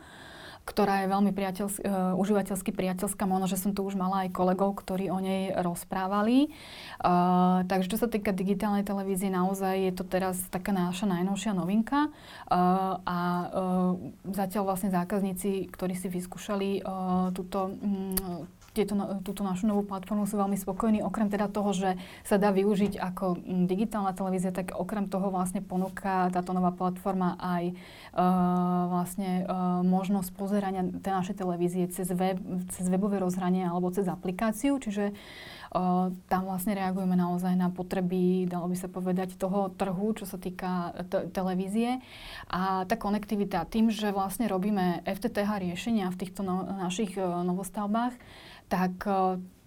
ktorá 0.62 1.03
je 1.03 1.12
veľmi 1.12 1.32
priateľs- 1.34 1.82
uh, 1.82 2.13
užívateľsky 2.15 2.72
priateľská. 2.72 3.25
Možno, 3.25 3.50
že 3.50 3.58
som 3.58 3.74
tu 3.74 3.82
už 3.82 3.98
mala 3.98 4.27
aj 4.27 4.36
kolegov, 4.36 4.77
ktorí 4.77 5.10
o 5.10 5.18
nej 5.18 5.51
rozprávali. 5.58 6.53
Uh, 7.01 7.65
takže 7.65 7.89
čo 7.89 7.98
sa 7.98 8.08
týka 8.08 8.32
digitálnej 8.32 8.86
televízie, 8.86 9.34
naozaj 9.34 9.91
je 9.91 9.94
to 9.94 10.06
teraz 10.06 10.38
taká 10.53 10.72
naša 10.72 11.10
najnovšia 11.10 11.58
novinka. 11.58 12.13
Uh, 12.48 13.01
a 13.03 13.20
uh, 13.50 13.98
zatiaľ 14.30 14.70
vlastne 14.70 14.94
zákazníci, 14.94 15.74
ktorí 15.74 15.98
si 15.98 16.08
vyskúšali 16.08 16.86
uh, 16.86 17.34
túto 17.34 17.74
um, 17.74 18.46
tieto, 18.72 18.96
túto 19.24 19.44
našu 19.44 19.68
novú 19.68 19.84
platformu 19.84 20.24
sú 20.24 20.40
veľmi 20.40 20.56
spokojní. 20.56 21.04
Okrem 21.04 21.28
teda 21.28 21.51
toho, 21.51 21.75
že 21.75 22.00
sa 22.24 22.40
dá 22.40 22.56
využiť 22.56 22.96
ako 22.96 23.44
digitálna 23.68 24.16
televízia, 24.16 24.56
tak 24.56 24.72
okrem 24.72 25.12
toho 25.12 25.28
vlastne 25.28 25.60
ponúka 25.60 26.32
táto 26.32 26.56
nová 26.56 26.72
platforma 26.72 27.36
aj 27.40 27.63
uh, 27.72 28.88
vlastne 28.88 29.44
uh, 29.44 29.84
možnosť 29.84 30.30
pozerania 30.36 30.88
tej 30.88 31.13
našej 31.13 31.36
televízie 31.36 31.84
cez, 31.92 32.08
web, 32.16 32.40
cez 32.72 32.88
webové 32.88 33.20
rozhranie 33.20 33.68
alebo 33.68 33.92
cez 33.92 34.08
aplikáciu. 34.08 34.80
Čiže 34.80 35.12
tam 36.28 36.42
vlastne 36.44 36.75
reagujeme 36.75 37.16
naozaj 37.16 37.56
na 37.56 37.72
potreby, 37.72 38.44
dalo 38.44 38.68
by 38.68 38.75
sa 38.75 38.92
povedať, 38.92 39.40
toho 39.40 39.72
trhu, 39.72 40.12
čo 40.12 40.28
sa 40.28 40.36
týka 40.36 40.92
t- 41.08 41.32
televízie. 41.32 42.04
A 42.51 42.84
tá 42.84 43.00
konektivita 43.00 43.63
tým, 43.72 43.88
že 43.88 44.12
vlastne 44.12 44.51
robíme 44.51 45.00
FTTH 45.08 45.48
riešenia 45.48 46.12
v 46.12 46.20
týchto 46.20 46.44
no- 46.44 46.68
našich 46.68 47.16
novostavbách, 47.16 48.12
tak 48.72 49.04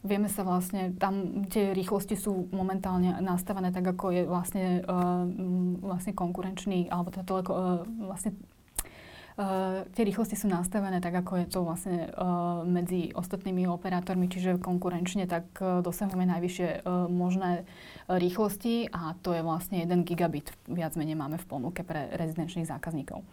vieme 0.04 0.28
sa 0.28 0.44
vlastne, 0.44 0.92
tam 1.00 1.44
tie 1.48 1.72
rýchlosti 1.72 2.16
sú 2.16 2.48
momentálne 2.52 3.16
nastavené 3.24 3.72
tak, 3.72 3.84
ako 3.96 4.06
je 4.12 4.22
vlastne, 4.28 4.84
uh, 4.84 5.24
vlastne 5.80 6.12
konkurenčný, 6.12 6.92
alebo 6.92 7.08
to 7.12 7.24
teleko, 7.24 7.52
uh, 7.52 7.62
vlastne 8.12 8.36
Uh, 9.34 9.82
tie 9.98 10.06
rýchlosti 10.06 10.38
sú 10.38 10.46
nastavené 10.46 11.02
tak, 11.02 11.10
ako 11.10 11.42
je 11.42 11.46
to 11.50 11.66
vlastne 11.66 12.06
uh, 12.06 12.62
medzi 12.62 13.10
ostatnými 13.18 13.66
operátormi, 13.66 14.30
čiže 14.30 14.62
konkurenčne, 14.62 15.26
tak 15.26 15.50
uh, 15.58 15.82
dosahujeme 15.82 16.22
najvyššie 16.22 16.86
uh, 16.86 17.10
možné 17.10 17.66
rýchlosti 18.06 18.94
a 18.94 19.18
to 19.26 19.34
je 19.34 19.42
vlastne 19.42 19.82
1 19.82 20.06
gigabit 20.06 20.54
viac 20.70 20.94
menej 20.94 21.18
máme 21.18 21.42
v 21.42 21.50
ponuke 21.50 21.82
pre 21.82 22.14
rezidenčných 22.14 22.70
zákazníkov. 22.70 23.26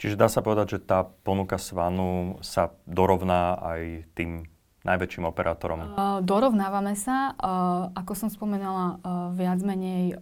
Čiže 0.00 0.16
dá 0.16 0.32
sa 0.32 0.40
povedať, 0.40 0.80
že 0.80 0.88
tá 0.88 1.04
ponuka 1.04 1.60
Svanu 1.60 2.40
sa 2.40 2.72
dorovná 2.88 3.60
aj 3.60 4.08
tým 4.16 4.48
najväčším 4.82 5.24
operátorom? 5.26 5.78
Uh, 5.82 6.18
dorovnávame 6.22 6.98
sa, 6.98 7.34
uh, 7.34 7.94
ako 7.94 8.12
som 8.18 8.28
spomenala, 8.28 8.98
uh, 8.98 9.30
viac 9.34 9.62
menej 9.62 10.18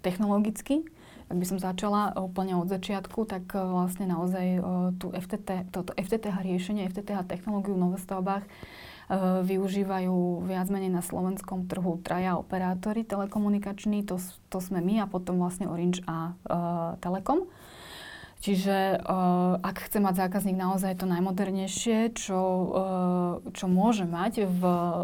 technologicky. 0.00 0.84
Ak 1.30 1.38
by 1.38 1.46
som 1.46 1.62
začala 1.62 2.10
úplne 2.18 2.58
od 2.58 2.66
začiatku, 2.66 3.22
tak 3.22 3.54
vlastne 3.54 4.10
naozaj 4.10 4.58
tú 4.98 5.14
FTT, 5.14 5.70
toto 5.70 5.94
FTTH 5.94 6.42
riešenie, 6.42 6.90
FTTH 6.90 7.22
technológiu 7.22 7.78
v 7.78 7.86
novostavbách 7.86 8.42
využívajú 9.46 10.46
viac 10.46 10.66
menej 10.70 10.90
na 10.90 11.02
slovenskom 11.02 11.70
trhu 11.70 12.02
traja 12.02 12.34
operátory 12.34 13.06
telekomunikační, 13.06 14.06
to, 14.06 14.18
to 14.50 14.58
sme 14.58 14.82
my 14.82 15.02
a 15.02 15.06
potom 15.06 15.38
vlastne 15.38 15.70
Orange 15.70 16.02
a 16.06 16.34
uh, 16.34 16.98
Telekom. 16.98 17.46
Čiže 18.40 19.04
uh, 19.04 19.60
ak 19.60 19.84
chce 19.84 20.00
mať 20.00 20.24
zákazník 20.24 20.56
naozaj 20.56 20.96
to 20.96 21.04
najmodernejšie, 21.04 22.16
čo, 22.16 22.40
uh, 22.40 23.32
čo 23.52 23.68
môže 23.68 24.08
mať 24.08 24.48
v, 24.48 24.62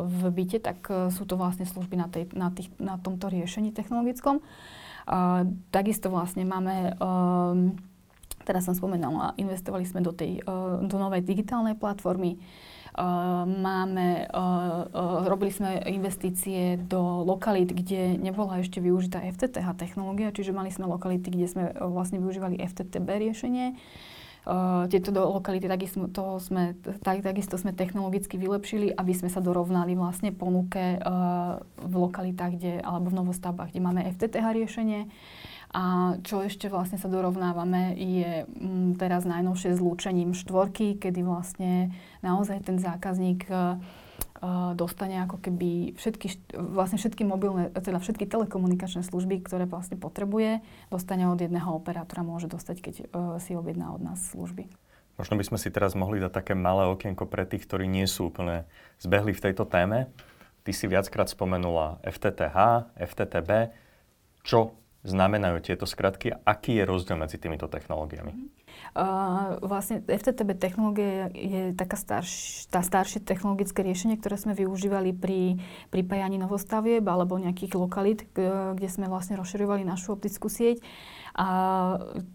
v 0.08 0.20
byte, 0.32 0.64
tak 0.64 0.78
uh, 0.88 1.12
sú 1.12 1.28
to 1.28 1.36
vlastne 1.36 1.68
služby 1.68 2.00
na, 2.00 2.08
tej, 2.08 2.32
na, 2.32 2.48
tých, 2.48 2.72
na 2.80 2.96
tomto 2.96 3.28
riešení 3.28 3.76
technologickom. 3.76 4.40
Uh, 4.40 5.44
takisto 5.68 6.08
vlastne 6.08 6.48
máme, 6.48 6.96
um, 6.96 7.76
teraz 8.48 8.64
som 8.64 8.72
spomenula, 8.72 9.36
investovali 9.36 9.84
sme 9.84 10.00
do, 10.00 10.16
tej, 10.16 10.40
do 10.86 10.96
novej 10.96 11.20
digitálnej 11.20 11.76
platformy, 11.76 12.40
máme, 13.44 14.24
uh, 14.32 14.88
uh, 14.88 15.28
robili 15.28 15.52
sme 15.52 15.84
investície 15.84 16.80
do 16.80 17.24
lokalít, 17.28 17.76
kde 17.76 18.16
nebola 18.16 18.64
ešte 18.64 18.80
využitá 18.80 19.20
FTTH 19.20 19.76
technológia, 19.76 20.32
čiže 20.32 20.56
mali 20.56 20.72
sme 20.72 20.88
lokality, 20.88 21.28
kde 21.28 21.46
sme 21.46 21.62
vlastne 21.76 22.16
využívali 22.24 22.56
FTTB 22.56 23.08
riešenie. 23.28 23.76
Uh, 24.46 24.86
tieto 24.86 25.10
do 25.10 25.26
lokality 25.26 25.66
takisto, 25.66 26.06
sme, 26.38 26.78
tak, 27.02 27.20
takisto 27.20 27.58
sme 27.58 27.74
technologicky 27.74 28.38
vylepšili, 28.38 28.94
aby 28.94 29.12
sme 29.12 29.26
sa 29.26 29.42
dorovnali 29.42 29.98
vlastne 29.98 30.30
ponuke 30.30 31.02
uh, 31.02 31.58
v 31.82 31.94
lokalitách, 31.98 32.52
kde, 32.54 32.72
alebo 32.80 33.10
v 33.10 33.18
novostavbách, 33.26 33.74
kde 33.74 33.82
máme 33.82 34.06
FTTH 34.06 34.46
riešenie. 34.54 35.10
A 35.76 36.16
čo 36.24 36.40
ešte 36.40 36.72
vlastne 36.72 36.96
sa 36.96 37.04
dorovnávame 37.04 37.92
je 38.00 38.48
m, 38.48 38.48
mm, 38.48 38.90
teraz 38.96 39.28
najnovšie 39.28 39.76
zlúčením 39.76 40.32
štvorky, 40.32 40.96
kedy 40.96 41.20
vlastne 41.20 41.92
naozaj 42.24 42.64
ten 42.64 42.80
zákazník 42.80 43.44
uh, 43.52 43.76
dostane 44.72 45.20
ako 45.20 45.36
keby 45.36 45.92
všetky, 46.00 46.56
vlastne 46.56 46.96
všetky 46.96 47.28
mobilné, 47.28 47.68
teda 47.76 48.00
všetky 48.00 48.24
telekomunikačné 48.24 49.04
služby, 49.04 49.44
ktoré 49.44 49.68
vlastne 49.68 50.00
potrebuje, 50.00 50.64
dostane 50.88 51.28
od 51.28 51.36
jedného 51.36 51.68
operátora, 51.68 52.24
môže 52.24 52.48
dostať, 52.48 52.76
keď 52.80 52.94
uh, 52.96 53.36
si 53.36 53.52
objedná 53.52 53.92
od 53.92 54.00
nás 54.00 54.32
služby. 54.32 54.72
Možno 55.20 55.36
by 55.36 55.44
sme 55.44 55.60
si 55.60 55.68
teraz 55.68 55.92
mohli 55.92 56.24
dať 56.24 56.32
také 56.32 56.52
malé 56.56 56.88
okienko 56.88 57.28
pre 57.28 57.44
tých, 57.44 57.68
ktorí 57.68 57.84
nie 57.84 58.08
sú 58.08 58.32
úplne 58.32 58.64
zbehli 58.96 59.36
v 59.36 59.44
tejto 59.44 59.68
téme. 59.68 60.08
Ty 60.64 60.72
si 60.72 60.88
viackrát 60.88 61.28
spomenula 61.28 62.00
FTTH, 62.04 62.56
FTTB. 62.96 63.76
Čo 64.40 64.76
znamenajú 65.06 65.62
tieto 65.62 65.86
skratky 65.86 66.34
a 66.34 66.42
aký 66.42 66.82
je 66.82 66.84
rozdiel 66.84 67.16
medzi 67.16 67.38
týmito 67.38 67.70
technológiami? 67.70 68.34
Uh, 68.96 69.60
vlastne 69.64 70.04
FTTB 70.04 70.56
technológie 70.56 71.28
je 71.32 71.62
taká 71.76 71.96
starš, 71.96 72.64
tá 72.68 72.80
staršie 72.80 73.24
technologické 73.24 73.84
riešenie, 73.84 74.20
ktoré 74.20 74.36
sme 74.36 74.52
využívali 74.52 75.16
pri 75.16 75.60
pripájaní 75.92 76.36
novostavieb 76.40 77.04
alebo 77.04 77.40
nejakých 77.40 77.76
lokalít, 77.76 78.24
kde 78.32 78.88
sme 78.88 79.08
vlastne 79.08 79.36
rozširovali 79.40 79.84
našu 79.84 80.16
optickú 80.16 80.48
sieť. 80.48 80.80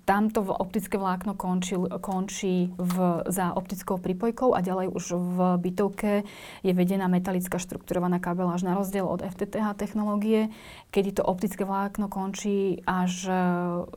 Tamto 0.05 0.39
optické 0.46 0.93
vlákno 0.93 1.34
končil, 1.34 1.89
končí 2.05 2.70
v, 2.77 3.25
za 3.25 3.58
optickou 3.58 3.98
prípojkou 3.98 4.53
a 4.53 4.62
ďalej 4.62 4.93
už 4.93 5.05
v 5.17 5.38
bytovke 5.58 6.22
je 6.62 6.70
vedená 6.70 7.10
metalická 7.10 7.58
štrukturovaná 7.58 8.22
kabeláž 8.22 8.62
na 8.62 8.77
rozdiel 8.77 9.10
od 9.10 9.25
FTTH 9.25 9.74
technológie, 9.74 10.53
kedy 10.93 11.17
to 11.17 11.25
optické 11.25 11.65
vlákno 11.65 12.13
končí 12.13 12.86
až 12.86 13.25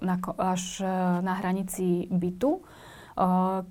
na, 0.01 0.17
až 0.41 0.81
na 1.21 1.37
hranici 1.37 2.09
bytu. 2.09 2.65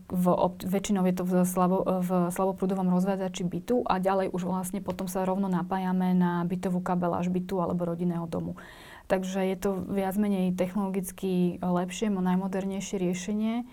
V, 0.07 0.25
väčšinou 0.69 1.03
je 1.03 1.15
to 1.17 1.23
v, 1.27 1.33
slabo, 1.43 1.83
v 1.83 2.09
slaboprúdovom 2.31 2.93
rozvádzači 2.93 3.43
bytu 3.43 3.83
a 3.83 3.99
ďalej 3.99 4.31
už 4.31 4.47
vlastne 4.47 4.79
potom 4.79 5.09
sa 5.09 5.25
rovno 5.25 5.49
napájame 5.49 6.13
na 6.13 6.45
bytovú 6.47 6.79
kabeláž 6.79 7.27
bytu 7.27 7.59
alebo 7.59 7.89
rodinného 7.89 8.23
domu. 8.29 8.55
Takže 9.07 9.43
je 9.43 9.57
to 9.59 9.83
viac 9.87 10.15
menej 10.15 10.55
technologicky 10.55 11.59
lepšie, 11.59 12.07
najmodernejšie 12.07 12.97
riešenie 12.97 13.67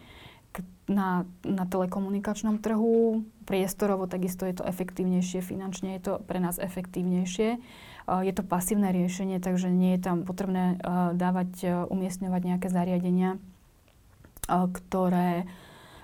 na, 0.91 1.23
na 1.47 1.65
telekomunikačnom 1.71 2.59
trhu. 2.59 3.23
Priestorovo 3.47 4.11
takisto 4.11 4.43
je 4.45 4.59
to 4.59 4.67
efektívnejšie, 4.67 5.39
finančne 5.39 5.97
je 5.97 6.03
to 6.03 6.13
pre 6.27 6.43
nás 6.43 6.59
efektívnejšie. 6.59 7.63
Je 8.11 8.33
to 8.35 8.43
pasívne 8.43 8.91
riešenie, 8.91 9.39
takže 9.39 9.71
nie 9.71 9.95
je 9.95 10.03
tam 10.03 10.27
potrebné 10.27 10.83
dávať, 11.15 11.87
umiestňovať 11.87 12.43
nejaké 12.43 12.67
zariadenia, 12.67 13.39
ktoré 14.51 15.47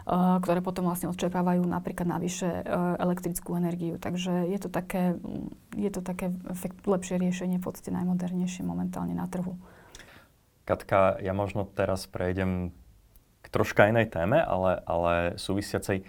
ktoré 0.07 0.63
potom 0.63 0.87
vlastne 0.87 1.11
odčerpávajú 1.11 1.67
napríklad 1.67 2.07
navyše 2.07 2.47
eh, 2.47 2.65
elektrickú 3.03 3.59
energiu. 3.59 3.99
Takže 3.99 4.47
je 4.47 4.59
to 4.63 4.71
také, 4.71 5.19
je 5.75 5.91
to 5.91 5.99
také 5.99 6.31
lepšie 6.87 7.19
riešenie, 7.19 7.59
v 7.59 7.67
podstate 7.67 7.91
najmodernejšie 7.91 8.63
momentálne 8.63 9.19
na 9.19 9.27
trhu. 9.27 9.59
Katka, 10.63 11.19
ja 11.19 11.35
možno 11.35 11.67
teraz 11.67 12.07
prejdem 12.07 12.71
k 13.43 13.47
troška 13.51 13.91
inej 13.91 14.11
téme, 14.11 14.39
ale, 14.43 14.83
ale 14.87 15.13
súvisiacej. 15.39 16.03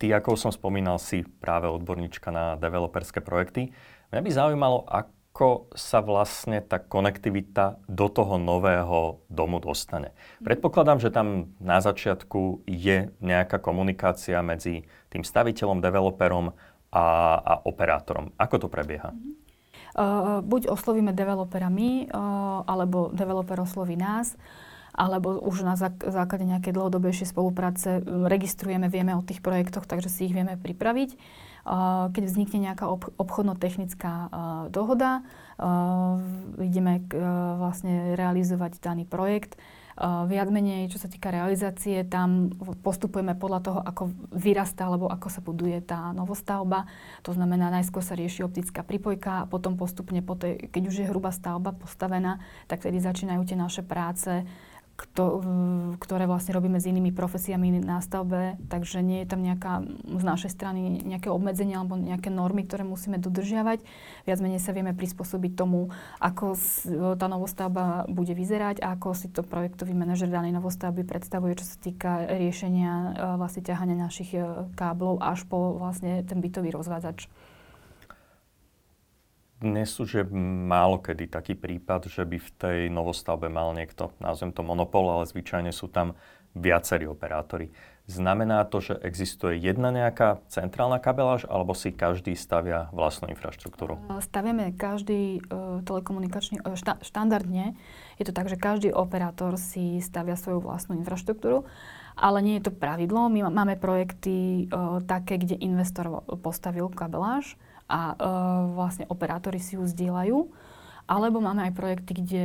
Ty, 0.00 0.06
ako 0.20 0.36
som 0.36 0.52
spomínal, 0.52 1.00
si 1.00 1.24
práve 1.24 1.68
odborníčka 1.68 2.32
na 2.32 2.56
developerské 2.56 3.24
projekty. 3.24 3.72
Mňa 4.12 4.20
by 4.24 4.30
zaujímalo, 4.32 4.84
ako 4.88 5.21
ako 5.32 5.72
sa 5.72 6.04
vlastne 6.04 6.60
tá 6.60 6.76
konektivita 6.76 7.80
do 7.88 8.12
toho 8.12 8.36
nového 8.36 9.24
domu 9.32 9.64
dostane. 9.64 10.12
Predpokladám, 10.44 11.00
že 11.00 11.08
tam 11.08 11.56
na 11.56 11.80
začiatku 11.80 12.68
je 12.68 13.08
nejaká 13.24 13.56
komunikácia 13.56 14.44
medzi 14.44 14.84
tým 15.08 15.24
staviteľom, 15.24 15.80
developerom 15.80 16.52
a, 16.92 17.06
a 17.40 17.52
operátorom. 17.64 18.36
Ako 18.36 18.60
to 18.60 18.68
prebieha? 18.68 19.16
Uh, 19.96 20.44
buď 20.44 20.68
oslovíme 20.68 21.16
developera 21.16 21.72
my, 21.72 22.12
uh, 22.12 22.68
alebo 22.68 23.08
developer 23.16 23.56
osloví 23.56 23.96
nás 23.96 24.36
alebo 24.92 25.40
už 25.40 25.64
na 25.64 25.72
základe 25.80 26.44
nejakej 26.44 26.76
dlhodobejšej 26.76 27.32
spolupráce 27.32 28.04
registrujeme, 28.04 28.92
vieme 28.92 29.16
o 29.16 29.24
tých 29.24 29.40
projektoch, 29.40 29.88
takže 29.88 30.12
si 30.12 30.28
ich 30.28 30.36
vieme 30.36 30.60
pripraviť 30.60 31.16
keď 32.10 32.22
vznikne 32.26 32.70
nejaká 32.70 32.90
obchodno-technická 33.18 34.14
dohoda, 34.74 35.22
ideme 36.58 37.06
vlastne 37.58 38.18
realizovať 38.18 38.82
daný 38.82 39.06
projekt. 39.06 39.54
Viac 40.02 40.48
menej, 40.48 40.88
čo 40.88 40.96
sa 40.96 41.06
týka 41.06 41.28
realizácie, 41.28 42.00
tam 42.08 42.48
postupujeme 42.80 43.36
podľa 43.36 43.60
toho, 43.60 43.78
ako 43.84 44.08
vyrastá 44.32 44.88
alebo 44.88 45.12
ako 45.12 45.28
sa 45.28 45.44
buduje 45.44 45.84
tá 45.84 46.16
novostavba. 46.16 46.88
To 47.28 47.36
znamená, 47.36 47.68
najskôr 47.68 48.00
sa 48.00 48.16
rieši 48.16 48.40
optická 48.40 48.80
pripojka 48.82 49.44
a 49.44 49.48
potom 49.48 49.76
postupne, 49.76 50.24
po 50.24 50.32
tej, 50.32 50.72
keď 50.72 50.82
už 50.88 50.96
je 50.96 51.10
hrubá 51.12 51.28
stavba 51.28 51.76
postavená, 51.76 52.40
tak 52.72 52.80
vtedy 52.80 53.04
začínajú 53.04 53.44
tie 53.44 53.54
naše 53.54 53.84
práce 53.84 54.48
kto, 55.02 55.42
ktoré 55.98 56.30
vlastne 56.30 56.54
robíme 56.54 56.78
s 56.78 56.86
inými 56.86 57.10
profesiami 57.10 57.82
na 57.82 57.98
stavbe, 57.98 58.54
takže 58.70 59.02
nie 59.02 59.26
je 59.26 59.28
tam 59.28 59.42
nejaká 59.42 59.82
z 60.06 60.24
našej 60.24 60.50
strany 60.54 61.02
nejaké 61.02 61.26
obmedzenia 61.26 61.82
alebo 61.82 61.98
nejaké 61.98 62.30
normy, 62.30 62.62
ktoré 62.62 62.86
musíme 62.86 63.18
dodržiavať. 63.18 63.82
Viac 64.24 64.38
menej 64.38 64.62
sa 64.62 64.70
vieme 64.70 64.94
prispôsobiť 64.94 65.52
tomu, 65.58 65.90
ako 66.22 66.54
tá 67.18 67.26
novostavba 67.26 68.06
bude 68.06 68.32
vyzerať 68.32 68.78
a 68.80 68.94
ako 68.94 69.08
si 69.18 69.26
to 69.28 69.42
projektový 69.42 69.92
manažer 69.92 70.30
danej 70.30 70.54
novostavby 70.54 71.02
predstavuje, 71.02 71.58
čo 71.58 71.66
sa 71.66 71.76
týka 71.82 72.10
riešenia 72.30 72.92
e, 72.92 73.08
vlastne 73.36 73.66
ťahania 73.66 73.96
našich 73.98 74.38
e, 74.38 74.42
káblov 74.78 75.18
až 75.18 75.42
po 75.50 75.76
vlastne 75.76 76.22
ten 76.22 76.38
bytový 76.38 76.70
rozvádzač. 76.70 77.26
Dnes 79.62 79.88
už 80.02 80.10
je 80.10 80.24
málo 80.66 80.98
kedy 80.98 81.30
taký 81.30 81.54
prípad, 81.54 82.10
že 82.10 82.26
by 82.26 82.36
v 82.42 82.50
tej 82.58 82.78
novostavbe 82.90 83.46
mal 83.46 83.70
niekto, 83.70 84.10
nazvem 84.18 84.50
to 84.50 84.66
monopol, 84.66 85.06
ale 85.06 85.30
zvyčajne 85.30 85.70
sú 85.70 85.86
tam 85.86 86.18
viacerí 86.52 87.08
operátori. 87.08 87.72
Znamená 88.10 88.66
to, 88.66 88.82
že 88.82 88.98
existuje 88.98 89.62
jedna 89.62 89.94
nejaká 89.94 90.42
centrálna 90.50 90.98
kabeláž, 90.98 91.46
alebo 91.46 91.70
si 91.72 91.94
každý 91.94 92.34
stavia 92.34 92.90
vlastnú 92.90 93.30
infraštruktúru? 93.30 93.96
Staviame 94.18 94.74
každý 94.74 95.38
uh, 95.38 95.80
telekomunikačný, 95.86 96.66
uh, 96.66 96.74
šta, 96.74 96.98
štandardne 97.00 97.78
je 98.18 98.24
to 98.26 98.34
tak, 98.34 98.50
že 98.50 98.58
každý 98.58 98.90
operátor 98.90 99.54
si 99.54 100.02
stavia 100.02 100.34
svoju 100.34 100.60
vlastnú 100.60 100.98
infraštruktúru, 100.98 101.62
ale 102.18 102.42
nie 102.42 102.58
je 102.58 102.68
to 102.68 102.72
pravidlo. 102.74 103.30
My 103.30 103.48
máme 103.48 103.78
projekty 103.78 104.66
uh, 104.66 104.98
také, 105.06 105.38
kde 105.38 105.56
investor 105.62 106.26
postavil 106.42 106.90
kabeláž 106.90 107.54
a 107.92 108.16
uh, 108.16 108.16
vlastne 108.72 109.04
operátori 109.12 109.60
si 109.60 109.76
ju 109.76 109.84
zdieľajú. 109.84 110.48
Alebo 111.10 111.42
máme 111.42 111.66
aj 111.66 111.74
projekty, 111.74 112.14
kde 112.14 112.44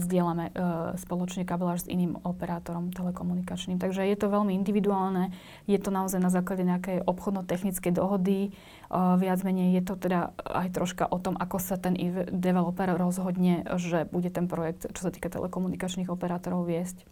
vzdielame 0.00 0.48
e, 0.48 0.52
spoločne 0.96 1.44
kabeláž 1.44 1.84
s 1.84 1.90
iným 1.92 2.16
operátorom 2.24 2.88
telekomunikačným. 2.88 3.76
Takže 3.76 4.08
je 4.08 4.16
to 4.16 4.32
veľmi 4.32 4.56
individuálne, 4.56 5.36
je 5.68 5.76
to 5.76 5.92
naozaj 5.92 6.16
na 6.16 6.32
základe 6.32 6.64
nejakej 6.64 7.04
obchodno-technickej 7.04 7.92
dohody. 7.92 8.48
E, 8.48 8.50
viac 8.96 9.44
menej 9.44 9.76
je 9.78 9.82
to 9.84 9.94
teda 10.00 10.32
aj 10.48 10.72
troška 10.72 11.04
o 11.04 11.20
tom, 11.20 11.36
ako 11.36 11.60
sa 11.60 11.76
ten 11.76 11.92
developer 12.32 12.88
rozhodne, 12.96 13.68
že 13.76 14.08
bude 14.08 14.32
ten 14.32 14.48
projekt, 14.48 14.88
čo 14.88 15.04
sa 15.04 15.12
týka 15.12 15.28
telekomunikačných 15.28 16.08
operátorov, 16.08 16.64
viesť. 16.64 17.04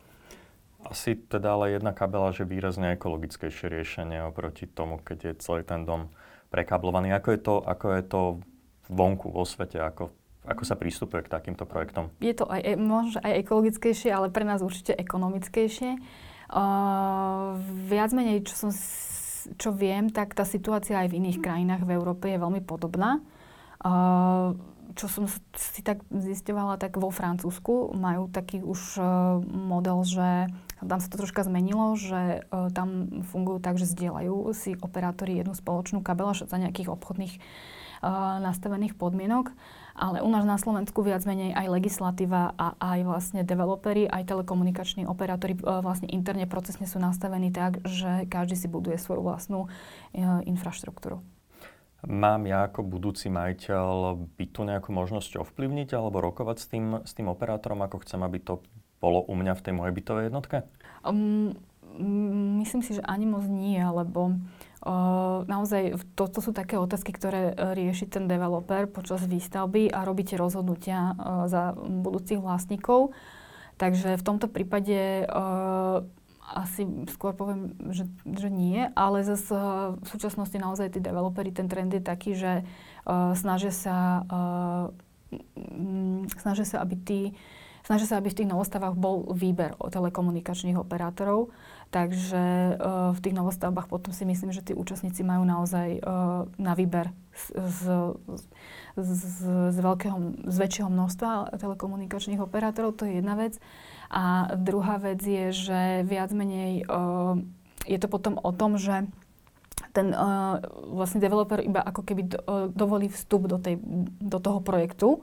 Asi 0.88 1.14
teda 1.14 1.52
ale 1.54 1.78
jedna 1.78 1.92
kabela, 1.94 2.34
že 2.34 2.48
výrazne 2.48 2.98
ekologickejšie 2.98 3.70
riešenie 3.70 4.24
oproti 4.24 4.66
tomu, 4.66 4.98
keď 4.98 5.30
je 5.30 5.32
celý 5.38 5.62
ten 5.62 5.86
dom 5.86 6.10
prekablovaný. 6.52 7.16
Ako 7.16 7.28
je 7.32 7.40
to, 7.40 7.54
ako 7.64 7.86
je 7.96 8.02
to 8.04 8.20
vonku, 8.92 9.32
vo 9.32 9.48
svete, 9.48 9.80
ako 9.80 10.12
ako 10.42 10.66
sa 10.66 10.74
prístupuje 10.74 11.22
k 11.22 11.30
takýmto 11.30 11.62
projektom? 11.70 12.10
Je 12.18 12.34
to 12.34 12.50
aj, 12.50 12.66
e, 12.66 12.74
možno 12.74 13.22
aj 13.22 13.46
ekologickejšie, 13.46 14.10
ale 14.10 14.26
pre 14.34 14.42
nás 14.42 14.58
určite 14.58 14.90
ekonomickejšie. 14.90 16.02
Uh, 16.52 17.56
viac 17.88 18.12
menej, 18.12 18.44
čo, 18.44 18.66
som, 18.66 18.70
čo 19.56 19.70
viem, 19.72 20.10
tak 20.10 20.34
tá 20.36 20.44
situácia 20.44 21.00
aj 21.00 21.08
v 21.08 21.22
iných 21.22 21.38
krajinách 21.40 21.86
v 21.86 21.94
Európe 21.96 22.28
je 22.28 22.42
veľmi 22.42 22.60
podobná. 22.60 23.22
Uh, 23.80 24.52
čo 24.94 25.06
som 25.10 25.24
si 25.56 25.80
tak 25.84 26.02
zistovala, 26.08 26.80
tak 26.80 26.96
vo 26.96 27.12
Francúzsku 27.12 27.92
majú 27.96 28.28
taký 28.28 28.60
už 28.64 28.80
uh, 28.98 29.04
model, 29.44 30.04
že 30.06 30.50
tam 30.82 30.98
sa 30.98 31.08
to 31.10 31.20
troška 31.20 31.46
zmenilo, 31.46 31.94
že 31.94 32.46
uh, 32.48 32.72
tam 32.74 33.22
fungujú 33.30 33.58
tak, 33.62 33.78
že 33.78 33.90
zdieľajú 33.90 34.50
si 34.56 34.74
operátori 34.78 35.38
jednu 35.40 35.54
spoločnú 35.54 36.02
kabelaž 36.02 36.44
za 36.46 36.56
nejakých 36.58 36.92
obchodných 36.92 37.34
uh, 37.38 38.40
nastavených 38.40 38.94
podmienok 38.96 39.54
ale 39.94 40.24
u 40.24 40.28
nás 40.28 40.44
na 40.44 40.56
Slovensku 40.56 41.04
viac 41.04 41.24
menej 41.28 41.52
aj 41.52 41.66
legislatíva 41.68 42.56
a 42.56 42.74
aj 42.80 42.98
vlastne 43.04 43.40
developeri, 43.44 44.08
aj 44.08 44.28
telekomunikační 44.28 45.04
operátori 45.04 45.56
e, 45.56 45.60
vlastne 45.60 46.08
interne 46.08 46.48
procesne 46.48 46.88
sú 46.88 46.96
nastavení 46.96 47.52
tak, 47.52 47.84
že 47.84 48.24
každý 48.28 48.56
si 48.56 48.68
buduje 48.68 48.96
svoju 48.96 49.20
vlastnú 49.20 49.68
e, 49.68 49.68
infraštruktúru. 50.48 51.20
Mám 52.02 52.50
ja 52.50 52.66
ako 52.66 52.82
budúci 52.82 53.30
majiteľ 53.30 54.18
byť 54.34 54.48
tu 54.50 54.60
nejakú 54.66 54.90
možnosť 54.90 55.38
ovplyvniť 55.38 55.94
alebo 55.94 56.18
rokovať 56.18 56.56
s 56.58 56.66
tým, 56.66 56.86
s 57.06 57.12
tým 57.14 57.30
operátorom, 57.30 57.78
ako 57.86 58.02
chcem, 58.02 58.20
aby 58.26 58.42
to 58.42 58.58
bolo 58.98 59.22
u 59.22 59.34
mňa 59.38 59.54
v 59.54 59.64
tej 59.64 59.74
mojej 59.74 59.94
bytovej 59.94 60.24
jednotke? 60.30 60.66
Um, 61.06 61.54
myslím 62.58 62.82
si, 62.82 62.98
že 62.98 63.06
ani 63.06 63.26
moc 63.30 63.46
nie, 63.46 63.78
lebo 63.78 64.38
Uh, 64.82 65.46
naozaj 65.46 65.94
toto 66.18 66.42
sú 66.42 66.50
také 66.50 66.74
otázky, 66.74 67.14
ktoré 67.14 67.54
uh, 67.54 67.70
rieši 67.70 68.10
ten 68.10 68.26
developer 68.26 68.90
počas 68.90 69.22
výstavby 69.22 69.86
a 69.94 70.02
robíte 70.02 70.34
rozhodnutia 70.34 71.14
uh, 71.14 71.46
za 71.46 71.70
budúcich 71.78 72.42
vlastníkov. 72.42 73.14
Takže 73.78 74.18
v 74.18 74.26
tomto 74.26 74.50
prípade 74.50 75.22
uh, 75.22 76.02
asi 76.42 76.84
skôr 77.14 77.32
poviem, 77.38 77.78
že, 77.94 78.10
že 78.26 78.48
nie, 78.50 78.90
ale 78.98 79.22
zase 79.22 79.54
uh, 79.54 79.94
v 79.96 80.06
súčasnosti 80.10 80.58
naozaj 80.58 80.98
tí 80.98 81.00
developeri, 81.00 81.54
ten 81.54 81.70
trend 81.70 81.94
je 81.94 82.02
taký, 82.02 82.34
že 82.34 82.66
uh, 83.06 83.32
snažia 83.38 83.70
sa, 83.70 83.96
uh, 84.26 84.86
snažia 86.36 86.66
sa, 86.66 86.82
aby 86.82 86.94
tí 86.98 87.20
Snažia 87.82 88.06
sa, 88.06 88.22
aby 88.22 88.30
v 88.30 88.38
tých 88.38 88.50
novostavách 88.50 88.94
bol 88.94 89.26
výber 89.34 89.74
telekomunikačných 89.74 90.78
operátorov, 90.78 91.50
takže 91.92 92.80
uh, 92.80 93.12
v 93.12 93.20
tých 93.20 93.36
novostavbách 93.36 93.92
potom 93.92 94.16
si 94.16 94.24
myslím, 94.24 94.48
že 94.48 94.64
tí 94.64 94.72
účastníci 94.72 95.20
majú 95.20 95.44
naozaj 95.44 96.00
uh, 96.00 96.48
na 96.56 96.72
výber 96.72 97.12
z, 97.36 97.52
z, 98.96 99.12
z, 99.68 99.76
veľkého, 99.76 100.48
z 100.48 100.56
väčšieho 100.56 100.88
množstva 100.88 101.52
telekomunikačných 101.60 102.40
operátorov, 102.40 102.96
to 102.96 103.04
je 103.04 103.20
jedna 103.20 103.36
vec. 103.36 103.60
A 104.08 104.56
druhá 104.56 104.96
vec 104.96 105.20
je, 105.20 105.52
že 105.52 105.80
viac 106.08 106.32
menej 106.32 106.88
uh, 106.88 107.36
je 107.84 107.98
to 108.00 108.08
potom 108.08 108.40
o 108.40 108.56
tom, 108.56 108.80
že 108.80 109.04
ten 109.92 110.16
uh, 110.16 110.64
vlastne 110.96 111.20
developer 111.20 111.60
iba 111.60 111.84
ako 111.84 112.00
keby 112.08 112.22
do, 112.24 112.40
dovolí 112.72 113.12
vstup 113.12 113.44
do, 113.44 113.60
tej, 113.60 113.76
do 114.24 114.40
toho 114.40 114.64
projektu 114.64 115.20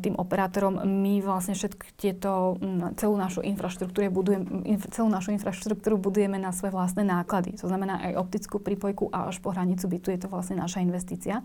tým 0.00 0.14
operátorom. 0.20 0.84
My 0.84 1.24
vlastne 1.24 1.56
všetky 1.56 1.96
tieto, 1.96 2.60
celú 3.00 3.16
našu 3.16 3.40
infraštruktúru 3.40 4.12
budujeme, 4.12 4.44
celú 4.92 5.08
našu 5.08 5.32
infraštruktúru 5.32 5.96
budujeme 5.96 6.36
na 6.36 6.52
svoje 6.52 6.76
vlastné 6.76 7.08
náklady. 7.08 7.56
To 7.60 7.66
znamená 7.68 8.04
aj 8.04 8.20
optickú 8.20 8.60
prípojku 8.60 9.08
a 9.08 9.32
až 9.32 9.40
po 9.40 9.56
hranicu 9.56 9.88
bytu 9.88 10.12
je 10.12 10.20
to 10.20 10.28
vlastne 10.28 10.60
naša 10.60 10.84
investícia. 10.84 11.40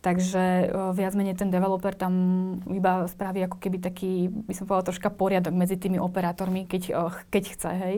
Takže 0.00 0.72
viac 0.96 1.12
menej 1.12 1.36
ten 1.36 1.52
developer 1.52 1.92
tam 1.92 2.12
iba 2.72 3.04
spraví 3.04 3.44
ako 3.44 3.60
keby 3.60 3.84
taký, 3.84 4.32
by 4.32 4.56
som 4.56 4.64
povedala, 4.64 4.88
troška 4.88 5.12
poriadok 5.12 5.52
medzi 5.52 5.76
tými 5.76 6.00
operátormi, 6.00 6.64
keď, 6.64 7.12
keď 7.28 7.44
chce, 7.52 7.70
hej. 7.76 7.96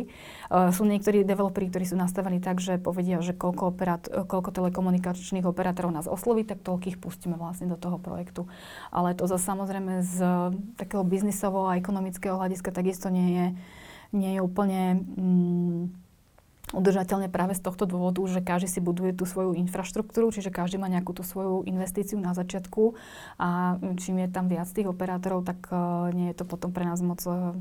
Sú 0.75 0.83
niektorí 0.83 1.23
developeri, 1.23 1.71
ktorí 1.71 1.87
sú 1.87 1.95
nastavení 1.95 2.43
tak, 2.43 2.59
že 2.59 2.83
povedia, 2.83 3.23
že 3.23 3.39
koľko, 3.39 3.71
operát, 3.71 4.03
koľko 4.27 4.51
telekomunikačných 4.51 5.47
operátorov 5.47 5.95
nás 5.95 6.11
osloví, 6.11 6.43
tak 6.43 6.67
toľkých 6.67 6.99
pustíme 6.99 7.39
vlastne 7.39 7.71
do 7.71 7.79
toho 7.79 8.03
projektu. 8.03 8.51
Ale 8.91 9.15
to 9.15 9.31
zase 9.31 9.47
samozrejme 9.47 10.03
z 10.03 10.19
takého 10.75 11.07
biznisového 11.07 11.71
a 11.71 11.79
ekonomického 11.79 12.35
hľadiska 12.35 12.75
takisto 12.75 13.15
nie 13.15 13.29
je, 13.31 13.47
nie 14.11 14.31
je 14.35 14.41
úplne... 14.43 15.07
Mm, 15.15 16.03
udržateľne 16.73 17.29
práve 17.29 17.53
z 17.55 17.63
tohto 17.63 17.85
dôvodu, 17.85 18.21
že 18.27 18.41
každý 18.41 18.69
si 18.69 18.81
buduje 18.81 19.13
tú 19.13 19.29
svoju 19.29 19.55
infraštruktúru, 19.57 20.33
čiže 20.33 20.49
každý 20.49 20.81
má 20.81 20.89
nejakú 20.89 21.13
tú 21.13 21.23
svoju 21.23 21.69
investíciu 21.69 22.17
na 22.19 22.33
začiatku 22.33 22.97
a 23.37 23.79
čím 24.01 24.25
je 24.25 24.29
tam 24.33 24.49
viac 24.49 24.67
tých 24.69 24.89
operátorov, 24.89 25.45
tak 25.45 25.69
uh, 25.69 26.09
nie 26.17 26.33
je 26.33 26.37
to 26.41 26.45
potom 26.49 26.73
pre 26.73 26.89
nás 26.89 26.99
moc 27.05 27.21
uh, 27.29 27.53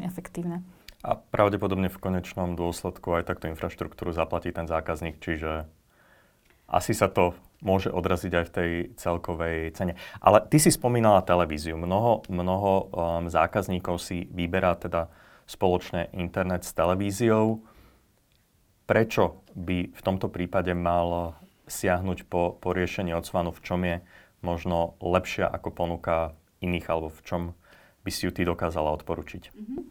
efektívne. 0.00 0.62
A 1.04 1.18
pravdepodobne 1.18 1.92
v 1.92 2.00
konečnom 2.00 2.56
dôsledku 2.56 3.14
aj 3.14 3.28
takto 3.28 3.46
infraštruktúru 3.52 4.16
zaplatí 4.16 4.50
ten 4.50 4.66
zákazník, 4.66 5.20
čiže 5.20 5.68
asi 6.66 6.96
sa 6.96 7.06
to 7.06 7.38
môže 7.62 7.88
odraziť 7.88 8.32
aj 8.32 8.44
v 8.44 8.54
tej 8.54 8.70
celkovej 8.98 9.58
cene. 9.78 9.94
Ale 10.18 10.44
ty 10.44 10.58
si 10.58 10.68
spomínala 10.68 11.24
televíziu. 11.24 11.78
Mnoho, 11.78 12.26
mnoho 12.26 12.72
um, 12.72 12.86
zákazníkov 13.30 14.02
si 14.02 14.28
vyberá 14.28 14.76
teda 14.76 15.08
spoločne 15.46 16.10
internet 16.10 16.66
s 16.66 16.74
televíziou 16.74 17.62
prečo 18.86 19.42
by 19.58 19.90
v 19.92 20.00
tomto 20.00 20.30
prípade 20.30 20.72
mal 20.72 21.34
siahnuť 21.66 22.30
po, 22.30 22.54
po 22.56 22.70
riešení 22.70 23.10
odsvanu, 23.12 23.50
v 23.50 23.60
čom 23.62 23.80
je 23.82 23.96
možno 24.40 24.94
lepšia 25.02 25.50
ako 25.50 25.74
ponuka 25.74 26.38
iných, 26.62 26.86
alebo 26.86 27.10
v 27.10 27.20
čom 27.26 27.42
by 28.06 28.10
si 28.14 28.30
ju 28.30 28.32
ty 28.32 28.46
dokázala 28.46 28.94
odporučiť? 29.02 29.42
Uh-huh. 29.50 29.82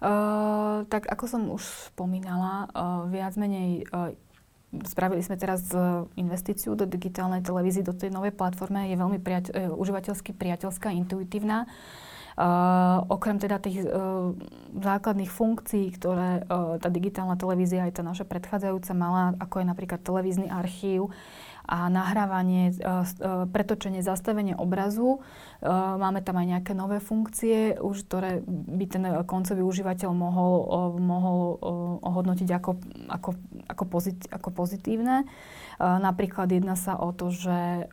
Uh, 0.00 0.86
tak 0.88 1.10
ako 1.10 1.24
som 1.26 1.42
už 1.50 1.92
spomínala, 1.92 2.70
uh, 2.70 3.04
viac 3.10 3.34
menej 3.34 3.84
uh, 3.90 4.14
spravili 4.86 5.20
sme 5.20 5.34
teraz 5.34 5.66
investíciu 6.14 6.78
do 6.78 6.86
digitálnej 6.86 7.42
televízie, 7.42 7.82
do 7.82 7.90
tej 7.90 8.14
novej 8.14 8.30
platformy, 8.30 8.94
je 8.94 8.96
veľmi 9.02 9.18
priateľ, 9.18 9.74
užívateľsky 9.74 10.30
priateľská, 10.30 10.94
intuitívna. 10.94 11.66
Uh, 11.66 12.09
Uh, 12.40 13.04
okrem 13.12 13.36
teda 13.36 13.60
tých 13.60 13.84
uh, 13.84 14.32
základných 14.72 15.28
funkcií, 15.28 15.92
ktoré 15.92 16.40
uh, 16.48 16.80
tá 16.80 16.88
digitálna 16.88 17.36
televízia 17.36 17.84
aj 17.84 18.00
tá 18.00 18.02
naša 18.02 18.24
predchádzajúca 18.24 18.96
mala, 18.96 19.36
ako 19.36 19.60
je 19.60 19.66
napríklad 19.68 20.00
televízny 20.00 20.48
archív, 20.48 21.12
a 21.70 21.86
nahrávanie, 21.86 22.74
pretočenie, 23.54 24.02
zastavenie 24.02 24.58
obrazu. 24.58 25.22
Máme 25.64 26.24
tam 26.24 26.40
aj 26.40 26.46
nejaké 26.56 26.72
nové 26.72 27.04
funkcie, 27.04 27.76
už, 27.76 28.08
ktoré 28.08 28.40
by 28.48 28.84
ten 28.88 29.04
koncový 29.28 29.60
užívateľ 29.60 30.10
mohol, 30.16 30.54
mohol 30.96 31.40
ohodnotiť 32.00 32.48
ako, 32.48 32.70
ako, 33.12 33.30
ako, 33.68 33.84
pozit, 33.84 34.18
ako 34.32 34.48
pozitívne. 34.56 35.28
Napríklad 35.80 36.48
jedná 36.48 36.76
sa 36.80 36.96
o 36.96 37.12
to, 37.12 37.28
že 37.28 37.88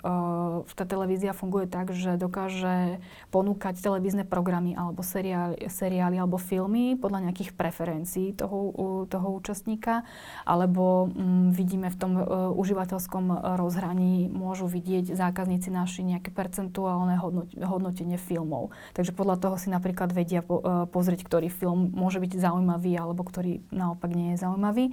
tá 0.68 0.86
televízia 0.88 1.36
funguje 1.36 1.68
tak, 1.68 1.92
že 1.92 2.16
dokáže 2.16 3.04
ponúkať 3.32 3.80
televízne 3.80 4.24
programy 4.24 4.72
alebo 4.76 5.04
seriály, 5.04 5.68
seriály 5.68 6.20
alebo 6.20 6.40
filmy 6.40 6.96
podľa 6.96 7.28
nejakých 7.32 7.52
preferencií 7.56 8.32
toho, 8.36 8.72
toho 9.08 9.28
účastníka, 9.32 10.08
alebo 10.48 11.12
m, 11.12 11.16
mm, 11.16 11.48
vidíme 11.52 11.88
v 11.92 12.00
tom 12.00 12.12
užívateľskom 12.60 13.56
rozhraní 13.60 14.28
môžu 14.32 14.68
vidieť 14.68 15.16
zákazníci 15.16 15.72
naši 15.72 16.04
nejaké 16.04 16.32
percentuálne 16.32 17.16
hodnotenie 17.63 18.22
filmov. 18.22 18.74
Takže 18.93 19.13
podľa 19.13 19.41
toho 19.41 19.56
si 19.58 19.74
napríklad 19.74 20.13
vedia 20.13 20.41
pozrieť, 20.89 21.26
ktorý 21.26 21.48
film 21.50 21.93
môže 21.93 22.22
byť 22.22 22.38
zaujímavý 22.38 22.98
alebo 22.98 23.26
ktorý 23.26 23.65
naopak 23.74 24.12
nie 24.13 24.36
je 24.36 24.41
zaujímavý. 24.46 24.86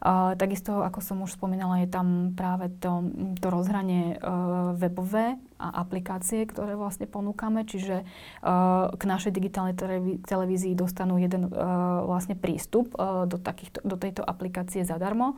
Uh, 0.00 0.32
takisto, 0.40 0.80
ako 0.80 1.04
som 1.04 1.20
už 1.20 1.36
spomínala, 1.36 1.84
je 1.84 1.92
tam 1.92 2.32
práve 2.32 2.72
to, 2.80 3.04
to 3.36 3.52
rozhranie 3.52 4.16
uh, 4.16 4.72
webové 4.72 5.36
a 5.60 5.84
aplikácie, 5.84 6.48
ktoré 6.48 6.72
vlastne 6.72 7.04
ponúkame, 7.04 7.68
čiže 7.68 8.08
uh, 8.40 8.88
k 8.96 9.02
našej 9.04 9.28
digitálnej 9.28 9.76
televízii 10.24 10.72
dostanú 10.72 11.20
jeden 11.20 11.52
uh, 11.52 12.00
vlastne 12.08 12.32
prístup 12.32 12.96
uh, 12.96 13.28
do, 13.28 13.36
takýchto, 13.36 13.84
do 13.84 14.00
tejto 14.00 14.24
aplikácie 14.24 14.88
zadarmo. 14.88 15.36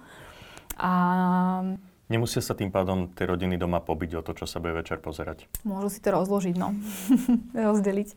A 0.79 0.95
Nemusia 2.13 2.45
sa 2.45 2.53
tým 2.53 2.69
pádom 2.69 3.09
tie 3.09 3.25
rodiny 3.25 3.57
doma 3.57 3.81
pobiť 3.81 4.21
o 4.21 4.23
to, 4.23 4.37
čo 4.37 4.45
sa 4.45 4.61
bude 4.61 4.77
večer 4.77 5.01
pozerať. 5.01 5.49
Môžu 5.65 5.89
si 5.89 6.05
to 6.05 6.13
rozložiť, 6.13 6.61
no. 6.61 6.77
Rozdeliť. 7.57 8.13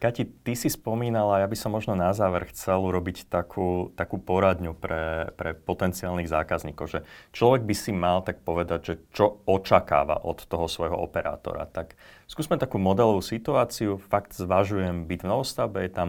Kati, 0.00 0.24
ty 0.44 0.56
si 0.56 0.72
spomínala, 0.72 1.44
ja 1.44 1.48
by 1.48 1.56
som 1.56 1.76
možno 1.76 1.92
na 1.92 2.12
záver 2.16 2.48
chcel 2.52 2.80
urobiť 2.80 3.28
takú, 3.28 3.92
takú 3.96 4.16
poradňu 4.16 4.72
pre, 4.72 5.32
pre 5.36 5.52
potenciálnych 5.52 6.24
zákazníkov, 6.24 6.86
že 6.88 7.00
človek 7.36 7.68
by 7.68 7.74
si 7.76 7.92
mal 7.92 8.24
tak 8.24 8.40
povedať, 8.40 8.80
že 8.80 8.94
čo 9.12 9.44
očakáva 9.44 10.24
od 10.24 10.40
toho 10.44 10.72
svojho 10.72 10.96
operátora. 10.96 11.68
Tak 11.68 12.00
skúsme 12.28 12.56
takú 12.56 12.80
modelovú 12.80 13.20
situáciu, 13.20 14.00
fakt 14.00 14.32
zvažujem 14.32 15.04
byť 15.04 15.20
v 15.20 15.28
novostavbe, 15.28 15.84
je 15.84 15.92
tam 15.92 16.08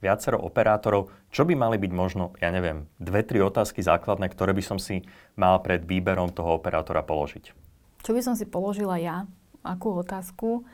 viacero 0.00 0.40
operátorov, 0.40 1.12
čo 1.28 1.44
by 1.44 1.54
mali 1.54 1.76
byť 1.76 1.92
možno, 1.92 2.32
ja 2.40 2.48
neviem, 2.48 2.88
dve, 2.96 3.20
tri 3.20 3.38
otázky 3.38 3.84
základné, 3.84 4.32
ktoré 4.32 4.56
by 4.56 4.64
som 4.64 4.78
si 4.80 5.04
mal 5.36 5.60
pred 5.60 5.84
výberom 5.84 6.32
toho 6.32 6.56
operátora 6.56 7.04
položiť. 7.04 7.52
Čo 8.00 8.16
by 8.16 8.20
som 8.24 8.34
si 8.34 8.48
položila 8.48 8.96
ja? 8.96 9.28
Akú 9.60 9.92
otázku? 9.92 10.64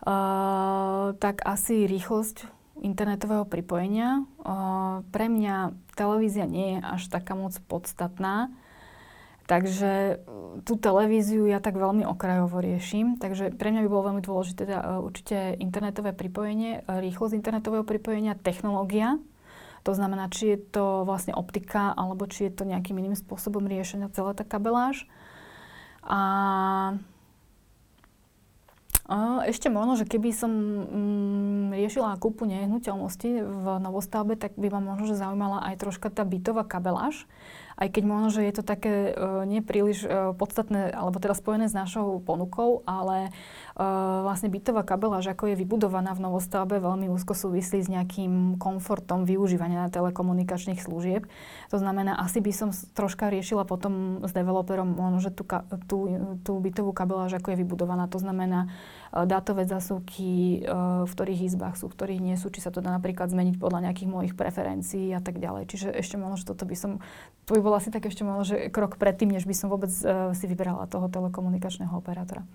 Uh, 0.00 1.12
tak 1.20 1.44
asi 1.44 1.84
rýchlosť 1.84 2.48
internetového 2.80 3.44
pripojenia. 3.44 4.24
Uh, 4.40 5.04
pre 5.12 5.28
mňa 5.28 5.76
televízia 5.92 6.48
nie 6.48 6.76
je 6.76 6.78
až 6.80 7.12
taká 7.12 7.36
moc 7.36 7.52
podstatná, 7.68 8.48
takže 9.50 10.22
tú 10.62 10.78
televíziu 10.78 11.42
ja 11.50 11.58
tak 11.58 11.74
veľmi 11.74 12.06
okrajovo 12.06 12.62
riešim. 12.62 13.18
Takže 13.18 13.50
pre 13.58 13.74
mňa 13.74 13.82
by 13.82 13.88
bolo 13.90 14.06
veľmi 14.14 14.22
dôležité 14.22 14.70
teda, 14.70 14.78
uh, 14.78 15.02
určite 15.02 15.58
internetové 15.58 16.14
pripojenie, 16.14 16.86
rýchlosť 16.86 17.34
internetového 17.34 17.82
pripojenia, 17.82 18.38
technológia. 18.38 19.18
To 19.82 19.96
znamená, 19.96 20.30
či 20.30 20.54
je 20.54 20.58
to 20.60 21.02
vlastne 21.08 21.34
optika, 21.34 21.90
alebo 21.98 22.30
či 22.30 22.46
je 22.46 22.52
to 22.52 22.68
nejakým 22.68 22.94
iným 23.00 23.16
spôsobom 23.18 23.66
riešená 23.66 24.12
celá 24.14 24.36
tá 24.36 24.46
kabeláž. 24.46 25.08
A 26.06 26.20
ešte 29.42 29.66
možno, 29.66 29.98
že 29.98 30.06
keby 30.06 30.30
som 30.30 30.52
mm, 30.54 31.74
riešila 31.74 32.20
kúpu 32.22 32.46
nehnuteľnosti 32.46 33.42
v 33.42 33.66
novostavbe, 33.82 34.38
tak 34.38 34.54
by 34.54 34.70
ma 34.70 34.94
možno, 34.94 35.10
že 35.10 35.18
zaujímala 35.18 35.66
aj 35.66 35.82
troška 35.82 36.14
tá 36.14 36.22
bytová 36.22 36.62
kabeláž 36.62 37.26
aj 37.80 37.88
keď 37.88 38.02
možno, 38.04 38.28
že 38.28 38.44
je 38.44 38.54
to 38.60 38.64
také 38.64 39.16
uh, 39.16 39.48
nepríliš 39.48 40.04
uh, 40.04 40.36
podstatné, 40.36 40.92
alebo 40.92 41.16
teda 41.16 41.32
spojené 41.32 41.66
s 41.66 41.74
našou 41.74 42.20
ponukou, 42.20 42.84
ale 42.84 43.32
uh, 43.74 44.20
vlastne 44.20 44.52
bytová 44.52 44.84
kabeláž, 44.84 45.32
ako 45.32 45.48
je 45.48 45.56
vybudovaná 45.56 46.12
v 46.12 46.28
novostavbe, 46.28 46.76
veľmi 46.76 47.08
úzko 47.08 47.32
súvislí 47.32 47.80
s 47.80 47.88
nejakým 47.88 48.60
komfortom 48.60 49.24
využívania 49.24 49.88
telekomunikačných 49.88 50.76
služieb. 50.76 51.24
To 51.72 51.80
znamená, 51.80 52.20
asi 52.20 52.44
by 52.44 52.52
som 52.52 52.68
troška 52.92 53.32
riešila 53.32 53.64
potom 53.64 54.20
s 54.28 54.32
developerom 54.36 54.92
možno, 54.92 55.24
že 55.24 55.32
tú, 55.32 55.48
tú, 55.88 55.98
tú 56.44 56.52
bytovú 56.60 56.92
kabeláž, 56.92 57.40
ako 57.40 57.56
je 57.56 57.60
vybudovaná. 57.64 58.12
To 58.12 58.20
znamená 58.20 58.68
dátové 59.10 59.66
zasúky, 59.66 60.62
uh, 60.62 61.02
v 61.02 61.12
ktorých 61.12 61.50
izbách 61.50 61.76
sú, 61.78 61.90
v 61.90 61.96
ktorých 61.98 62.20
nie 62.22 62.36
sú, 62.38 62.48
či 62.54 62.62
sa 62.62 62.70
to 62.70 62.78
dá 62.78 62.94
napríklad 62.94 63.26
zmeniť 63.26 63.58
podľa 63.58 63.90
nejakých 63.90 64.10
mojich 64.10 64.34
preferencií 64.38 65.10
a 65.10 65.18
tak 65.18 65.42
ďalej. 65.42 65.66
Čiže 65.66 65.88
ešte 65.90 66.14
možno, 66.14 66.38
že 66.38 66.46
toto 66.46 66.62
by 66.62 66.76
som, 66.78 67.02
to 67.46 67.58
by 67.58 67.60
bol 67.60 67.74
asi 67.74 67.90
tak 67.90 68.06
ešte 68.06 68.22
možno, 68.22 68.46
že 68.46 68.70
krok 68.70 68.96
predtým, 69.02 69.34
než 69.34 69.50
by 69.50 69.54
som 69.54 69.66
vôbec 69.66 69.90
uh, 69.90 70.30
si 70.30 70.46
vyberala 70.46 70.86
toho 70.86 71.10
telekomunikačného 71.10 71.90
operátora. 71.90 72.46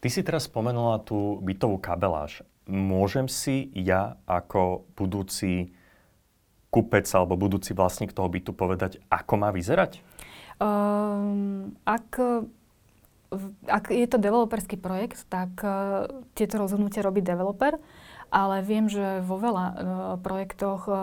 Ty 0.00 0.08
si 0.12 0.20
teraz 0.20 0.48
spomenula 0.48 1.00
tú 1.04 1.40
bytovú 1.40 1.80
kabeláž. 1.80 2.44
Môžem 2.68 3.28
si 3.28 3.72
ja 3.72 4.16
ako 4.24 4.88
budúci 4.96 5.72
kupec 6.72 7.06
alebo 7.14 7.38
budúci 7.38 7.70
vlastník 7.70 8.10
toho 8.10 8.26
bytu 8.26 8.50
povedať, 8.50 8.98
ako 9.06 9.34
má 9.38 9.54
vyzerať? 9.54 10.02
Um, 10.58 11.78
ak, 11.86 12.18
ak 13.66 13.94
je 13.94 14.06
to 14.08 14.18
developerský 14.20 14.76
projekt, 14.76 15.24
tak 15.30 15.56
uh, 15.62 16.06
tieto 16.36 16.58
rozhodnutia 16.60 17.06
robí 17.06 17.24
developer 17.24 17.80
ale 18.34 18.66
viem, 18.66 18.90
že 18.90 19.22
vo 19.22 19.38
veľa 19.38 19.64
uh, 19.64 19.76
projektoch 20.18 20.90
uh, 20.90 20.96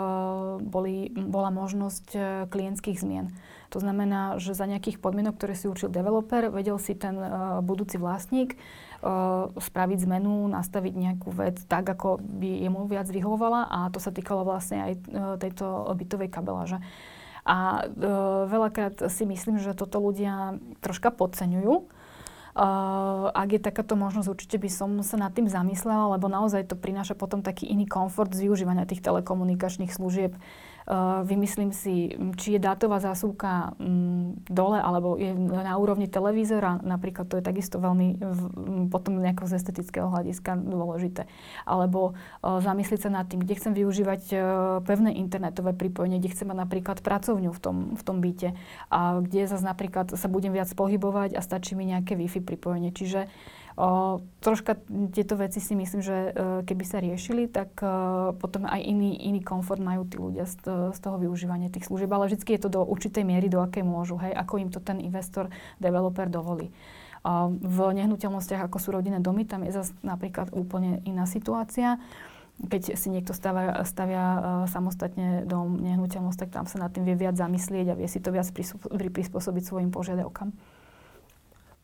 boli, 0.59 1.07
bola 1.15 1.47
možnosť 1.47 2.07
uh, 2.11 2.23
klientských 2.51 2.99
zmien. 2.99 3.31
To 3.71 3.79
znamená, 3.79 4.35
že 4.35 4.51
za 4.51 4.67
nejakých 4.67 4.99
podmienok, 4.99 5.39
ktoré 5.39 5.55
si 5.55 5.71
určil 5.71 5.87
developer, 5.87 6.51
vedel 6.51 6.75
si 6.75 6.91
ten 6.91 7.15
uh, 7.15 7.63
budúci 7.63 7.95
vlastník 7.95 8.59
uh, 8.59 9.47
spraviť 9.55 10.11
zmenu, 10.11 10.51
nastaviť 10.51 10.91
nejakú 10.91 11.31
vec 11.31 11.55
tak, 11.71 11.87
ako 11.87 12.19
by 12.19 12.67
jemu 12.67 12.83
viac 12.91 13.07
vyhovovala 13.07 13.71
a 13.71 13.87
to 13.95 14.03
sa 14.03 14.11
týkalo 14.11 14.43
vlastne 14.43 14.91
aj 14.91 14.91
uh, 14.91 14.99
tejto 15.39 15.87
bytovej 15.95 16.27
kabeláže. 16.27 16.83
A 17.47 17.87
uh, 17.87 18.43
veľakrát 18.51 19.07
si 19.07 19.23
myslím, 19.23 19.55
že 19.55 19.71
toto 19.71 20.03
ľudia 20.03 20.59
troška 20.83 21.15
podceňujú, 21.15 22.00
Uh, 22.51 23.31
ak 23.31 23.49
je 23.55 23.61
takáto 23.63 23.95
možnosť, 23.95 24.27
určite 24.27 24.57
by 24.59 24.67
som 24.67 24.89
sa 25.07 25.15
nad 25.15 25.31
tým 25.31 25.47
zamyslela, 25.47 26.19
lebo 26.19 26.27
naozaj 26.27 26.67
to 26.67 26.75
prináša 26.75 27.15
potom 27.15 27.39
taký 27.39 27.71
iný 27.71 27.87
komfort 27.87 28.35
z 28.35 28.43
využívania 28.47 28.83
tých 28.83 28.99
telekomunikačných 28.99 29.87
služieb. 29.87 30.35
Uh, 30.81 31.21
vymyslím 31.29 31.69
si, 31.69 32.17
či 32.41 32.57
je 32.57 32.59
dátová 32.59 32.97
zásuvka 32.97 33.77
dole 34.49 34.81
alebo 34.81 35.13
je 35.13 35.29
na 35.37 35.77
úrovni 35.77 36.09
televízora, 36.09 36.81
napríklad 36.81 37.29
to 37.29 37.37
je 37.37 37.43
takisto 37.45 37.77
veľmi 37.77 38.17
potom 38.89 39.21
nejako 39.21 39.45
z 39.45 39.61
estetického 39.61 40.09
hľadiska 40.09 40.57
dôležité. 40.57 41.29
Alebo 41.69 42.17
uh, 42.17 42.57
zamyslieť 42.59 43.07
sa 43.07 43.11
nad 43.13 43.29
tým, 43.29 43.45
kde 43.45 43.57
chcem 43.61 43.73
využívať 43.77 44.21
uh, 44.33 44.41
pevné 44.81 45.13
internetové 45.13 45.77
pripojenie, 45.77 46.17
kde 46.17 46.33
chcem 46.33 46.49
mať 46.49 46.57
napríklad 46.65 46.97
pracovňu 47.05 47.53
v 47.53 47.59
tom, 47.61 47.75
v 47.93 48.01
tom 48.01 48.17
byte 48.17 48.57
a 48.89 49.21
kde 49.21 49.45
zase 49.45 49.61
napríklad 49.61 50.17
sa 50.17 50.27
budem 50.27 50.49
viac 50.49 50.73
pohybovať 50.73 51.37
a 51.37 51.41
stačí 51.45 51.77
mi 51.77 51.85
nejaké 51.85 52.17
Wi-Fi 52.17 52.41
pripojenie. 52.41 52.89
Čiže 52.89 53.29
O, 53.81 54.21
troška 54.45 54.77
tieto 55.09 55.33
veci 55.33 55.57
si 55.57 55.73
myslím, 55.73 56.05
že 56.05 56.13
e, 56.13 56.29
keby 56.61 56.83
sa 56.85 57.01
riešili, 57.01 57.49
tak 57.49 57.81
e, 57.81 57.89
potom 58.37 58.69
aj 58.69 58.77
iný, 58.77 59.17
iný 59.25 59.41
komfort 59.41 59.81
majú 59.81 60.05
tí 60.05 60.21
ľudia 60.21 60.45
z, 60.45 60.93
z 60.93 60.99
toho 61.01 61.17
využívania 61.17 61.73
tých 61.73 61.89
služieb. 61.89 62.13
Ale 62.13 62.29
vždy 62.29 62.45
je 62.45 62.61
to 62.61 62.69
do 62.69 62.85
určitej 62.85 63.25
miery, 63.25 63.49
do 63.49 63.57
akej 63.57 63.81
môžu, 63.81 64.21
hej, 64.21 64.37
ako 64.37 64.61
im 64.61 64.69
to 64.69 64.77
ten 64.85 65.01
investor, 65.01 65.49
developer 65.81 66.29
dovolí. 66.29 66.69
O, 67.25 67.49
v 67.57 67.77
nehnuteľnostiach, 67.97 68.69
ako 68.69 68.77
sú 68.77 68.93
rodinné 68.93 69.17
domy, 69.17 69.49
tam 69.49 69.65
je 69.65 69.73
zase 69.73 69.97
napríklad 70.05 70.53
úplne 70.53 71.01
iná 71.09 71.25
situácia 71.25 71.97
keď 72.61 72.93
si 72.93 73.09
niekto 73.09 73.33
stavia, 73.33 73.81
stavia 73.89 74.21
uh, 74.21 74.39
samostatne 74.69 75.49
dom, 75.49 75.81
nehnuteľnosť, 75.81 76.45
tak 76.45 76.53
tam 76.53 76.69
sa 76.69 76.77
nad 76.77 76.93
tým 76.93 77.09
vie 77.09 77.17
viac 77.17 77.33
zamyslieť 77.33 77.89
a 77.89 77.97
vie 77.97 78.05
si 78.05 78.21
to 78.21 78.29
viac 78.29 78.45
prispôsobiť 78.93 79.63
svojim 79.65 79.89
požiadavkám. 79.89 80.53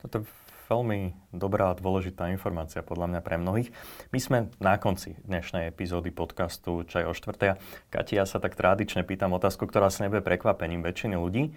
Toto 0.05 0.21
veľmi 0.67 1.15
dobrá 1.31 1.71
a 1.71 1.79
dôležitá 1.79 2.27
informácia 2.27 2.83
podľa 2.83 3.15
mňa 3.15 3.21
pre 3.23 3.39
mnohých. 3.39 3.71
My 4.11 4.19
sme 4.19 4.37
na 4.59 4.75
konci 4.75 5.15
dnešnej 5.23 5.71
epizódy 5.71 6.11
podcastu 6.11 6.83
Čaj 6.83 7.07
o 7.07 7.15
štvrté. 7.15 7.55
Kati, 7.87 8.19
ja 8.19 8.27
sa 8.27 8.43
tak 8.43 8.59
tradične 8.59 9.07
pýtam 9.07 9.31
otázku, 9.31 9.63
ktorá 9.63 9.87
sa 9.87 10.03
nebude 10.03 10.19
prekvapením 10.19 10.83
väčšiny 10.83 11.15
ľudí. 11.15 11.55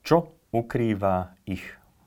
Čo 0.00 0.32
ukrýva 0.48 1.36
ich 1.44 1.62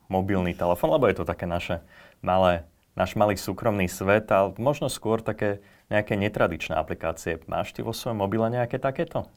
mobilný 0.09 0.57
telefón, 0.57 0.97
lebo 0.97 1.05
je 1.05 1.21
to 1.21 1.29
také 1.29 1.45
naše 1.45 1.85
malé, 2.25 2.65
náš 2.97 3.13
malý 3.13 3.37
súkromný 3.37 3.85
svet, 3.85 4.25
ale 4.33 4.57
možno 4.57 4.89
skôr 4.89 5.21
také 5.21 5.61
nejaké 5.93 6.17
netradičné 6.17 6.73
aplikácie. 6.73 7.37
Máš 7.45 7.77
ty 7.77 7.85
vo 7.85 7.93
svojom 7.93 8.17
mobile 8.17 8.49
nejaké 8.49 8.81
takéto? 8.81 9.29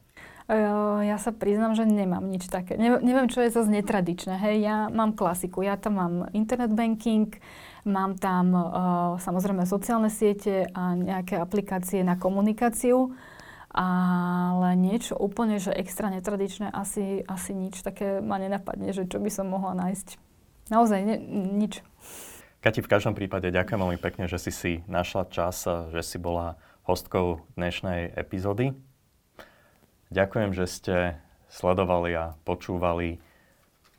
Ja 0.47 1.19
sa 1.19 1.35
priznám, 1.35 1.75
že 1.75 1.83
nemám 1.83 2.23
nič 2.23 2.47
také. 2.47 2.79
neviem, 2.79 3.27
čo 3.27 3.43
je 3.43 3.51
zase 3.51 3.67
netradičné. 3.67 4.39
Hej, 4.39 4.55
ja 4.63 4.77
mám 4.87 5.11
klasiku. 5.11 5.59
Ja 5.59 5.75
tam 5.75 5.99
mám 5.99 6.15
internet 6.31 6.71
banking, 6.71 7.35
mám 7.83 8.15
tam 8.15 8.55
uh, 8.55 8.63
samozrejme 9.19 9.67
sociálne 9.67 10.07
siete 10.07 10.71
a 10.71 10.95
nejaké 10.95 11.35
aplikácie 11.35 11.99
na 11.99 12.15
komunikáciu. 12.15 13.11
Ale 13.75 14.79
niečo 14.79 15.19
úplne, 15.19 15.59
že 15.59 15.75
extra 15.75 16.07
netradičné, 16.07 16.71
asi, 16.71 17.27
asi 17.27 17.51
nič 17.51 17.83
také 17.83 18.23
ma 18.23 18.39
nenapadne, 18.39 18.95
že 18.95 19.03
čo 19.05 19.19
by 19.19 19.27
som 19.27 19.51
mohla 19.51 19.75
nájsť. 19.75 20.15
Naozaj 20.71 20.99
ne, 21.03 21.15
nič. 21.59 21.83
Kati, 22.63 22.79
v 22.79 22.89
každom 22.89 23.13
prípade 23.13 23.51
ďakujem 23.51 23.77
veľmi 23.83 23.99
pekne, 23.99 24.31
že 24.31 24.39
si 24.39 24.51
si 24.55 24.71
našla 24.87 25.27
čas, 25.27 25.67
že 25.67 26.01
si 26.01 26.17
bola 26.17 26.55
hostkou 26.87 27.43
dnešnej 27.59 28.15
epizódy. 28.15 28.86
Ďakujem, 30.07 30.55
že 30.55 30.65
ste 30.71 30.95
sledovali 31.51 32.15
a 32.15 32.39
počúvali 32.47 33.19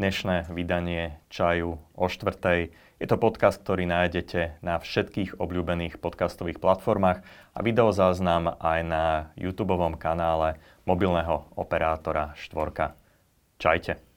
dnešné 0.00 0.48
vydanie 0.48 1.20
Čaju 1.28 1.76
o 1.76 2.06
štvrtej. 2.08 2.72
Je 2.96 3.06
to 3.06 3.20
podcast, 3.20 3.60
ktorý 3.60 3.84
nájdete 3.84 4.64
na 4.64 4.80
všetkých 4.80 5.36
obľúbených 5.36 6.00
podcastových 6.00 6.64
platformách 6.64 7.20
a 7.52 7.58
videozáznam 7.60 8.56
aj 8.56 8.80
na 8.88 9.04
YouTube 9.36 9.76
kanále 10.00 10.56
mobilného 10.88 11.44
operátora 11.60 12.32
Štvorka. 12.40 12.96
Čajte. 13.60 14.07